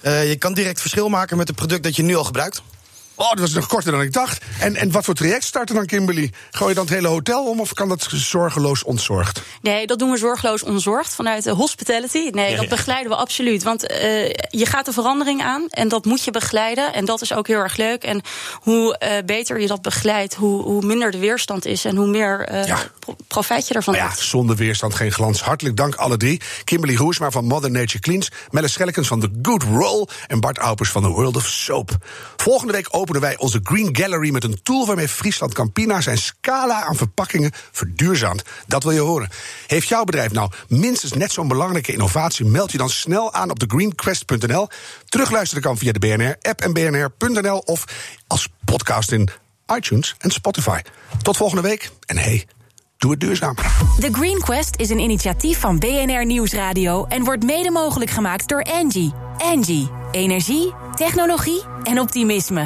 Eh, 0.02 0.30
je 0.30 0.36
kan 0.36 0.54
direct 0.54 0.82
verschil 0.82 1.10
maken 1.10 1.38
met 1.38 1.48
het 1.48 1.58
product 1.58 1.84
dat 1.84 1.96
je 1.96 2.04
nu 2.04 2.16
al 2.16 2.24
gebruikt. 2.24 2.62
Oh, 3.22 3.30
dat 3.30 3.40
was 3.40 3.54
nog 3.54 3.68
korter 3.68 3.92
dan 3.92 4.02
ik 4.02 4.14
dacht. 4.14 4.44
En, 4.60 4.76
en 4.76 4.92
wat 4.92 5.06
voor 5.06 5.14
traject 5.14 5.44
starten 5.44 5.76
dan, 5.76 5.86
Kimberly? 5.86 6.32
Gooi 6.52 6.70
je 6.70 6.76
dan 6.76 6.86
het 6.86 6.94
hele 6.94 7.08
hotel 7.08 7.46
om 7.46 7.60
of 7.60 7.74
kan 7.74 7.90
dat 7.90 8.08
zorgeloos 8.10 8.84
ontzorgd? 8.84 9.42
Nee, 9.62 9.88
dat 9.88 10.00
doen 10.00 10.12
we 10.12 10.18
zorgloos 10.18 10.64
onzorgd 10.64 11.16
vanuit 11.16 11.44
de 11.44 11.52
hospitality. 11.52 12.30
Nee, 12.32 12.56
dat 12.62 12.70
begeleiden 12.70 13.12
we 13.12 13.18
absoluut. 13.18 13.64
Want 13.64 13.88
eh, 13.88 14.30
je 14.50 14.66
gaat 14.66 14.86
de 14.86 14.92
verandering 14.94 15.42
aan 15.44 15.66
en 15.70 15.88
dat 15.88 16.06
moet 16.06 16.24
je 16.24 16.32
begeleiden. 16.32 16.94
En 16.94 17.06
dat 17.06 17.22
is 17.22 17.34
ook 17.34 17.48
heel 17.48 17.60
erg 17.60 17.78
leuk. 17.78 18.04
En 18.04 18.22
hoe 18.54 18.98
eh, 18.98 19.24
beter 19.26 19.60
je 19.62 19.68
dat 19.68 19.82
begeleidt, 19.82 20.34
hoe, 20.36 20.62
hoe 20.64 20.86
minder 20.86 21.12
de 21.12 21.18
weerstand 21.18 21.66
is 21.66 21.86
en 21.86 21.96
hoe 21.96 22.08
meer 22.08 22.42
eh, 22.46 22.66
Ja. 22.66 22.80
pro- 23.00 23.16
profijt 23.28 23.68
je 23.68 23.74
ervan 23.74 23.94
Nou 23.94 24.06
ja, 24.06 24.12
hebt. 24.12 24.24
zonder 24.26 24.56
weerstand 24.56 24.96
geen 24.96 25.12
glans. 25.12 25.42
Hartelijk 25.42 25.78
dank 25.78 25.96
alle 25.96 26.18
drie. 26.18 26.42
Kimberly 26.64 26.96
Hoersma 26.96 27.32
van 27.32 27.46
Mother 27.46 27.72
Nature 27.72 28.00
Cleans, 28.00 28.32
Melle 28.50 28.68
Schellekens 28.68 29.08
van 29.08 29.20
The 29.20 29.30
Good 29.42 29.64
Roll 29.64 30.08
en 30.28 30.40
Bart 30.40 30.58
Aupers 30.58 30.90
van 30.90 31.02
The 31.02 31.10
World 31.10 31.36
of 31.36 31.48
Soap. 31.48 31.92
Volgende 32.38 32.74
week 32.74 32.88
openen 33.12 33.30
wij 33.30 33.46
onze 33.46 33.60
Green 33.64 33.96
Gallery 33.96 34.32
met 34.32 34.44
een 34.44 34.62
tool 34.64 34.86
waarmee 34.86 35.08
Friesland 35.08 35.54
Campina 35.54 36.02
zijn 36.02 36.18
scala 36.18 36.84
aan 36.84 36.96
verpakkingen 36.96 37.52
verduurzaamt. 37.72 38.44
Dat 38.68 38.84
wil 38.84 38.92
je 38.92 39.00
horen. 39.00 39.30
Heeft 39.68 39.88
jouw 39.88 40.04
bedrijf 40.04 40.32
nou 40.32 40.52
minstens 40.68 41.14
net 41.14 41.32
zo'n 41.32 41.48
belangrijke 41.48 41.92
innovatie? 41.92 42.46
Meld 42.46 42.72
je 42.72 42.78
dan 42.78 42.90
snel 42.90 43.34
aan 43.34 43.50
op 43.50 43.60
thegreenquest.nl. 43.60 44.68
Terugluisteren 45.06 45.64
kan 45.64 45.78
via 45.78 45.92
de 45.92 46.00
BNR-app 46.00 46.62
en 46.62 46.74
bnr.nl 46.74 47.58
of 47.58 47.86
als 48.28 48.50
podcast 48.66 49.12
in 49.12 49.30
iTunes 49.76 50.16
en 50.18 50.32
Spotify. 50.32 50.80
Tot 51.22 51.38
volgende 51.38 51.62
week 51.62 51.92
en 52.06 52.18
hey, 52.18 52.48
doe 52.98 53.12
het 53.12 53.20
duurzaam. 53.20 53.56
The 54.00 54.10
Green 54.12 54.40
Quest 54.40 54.76
is 54.76 54.90
een 54.90 55.00
initiatief 55.00 55.60
van 55.60 55.80
BNR 55.80 56.26
Nieuwsradio 56.26 57.06
en 57.06 57.24
wordt 57.24 57.44
mede 57.44 57.72
mogelijk 57.72 58.12
gemaakt 58.12 58.48
door 58.48 58.62
Engie. 58.62 59.14
Engie. 59.38 59.90
Energie, 60.12 60.74
technologie 60.96 61.62
en 61.84 62.00
optimisme. 62.00 62.60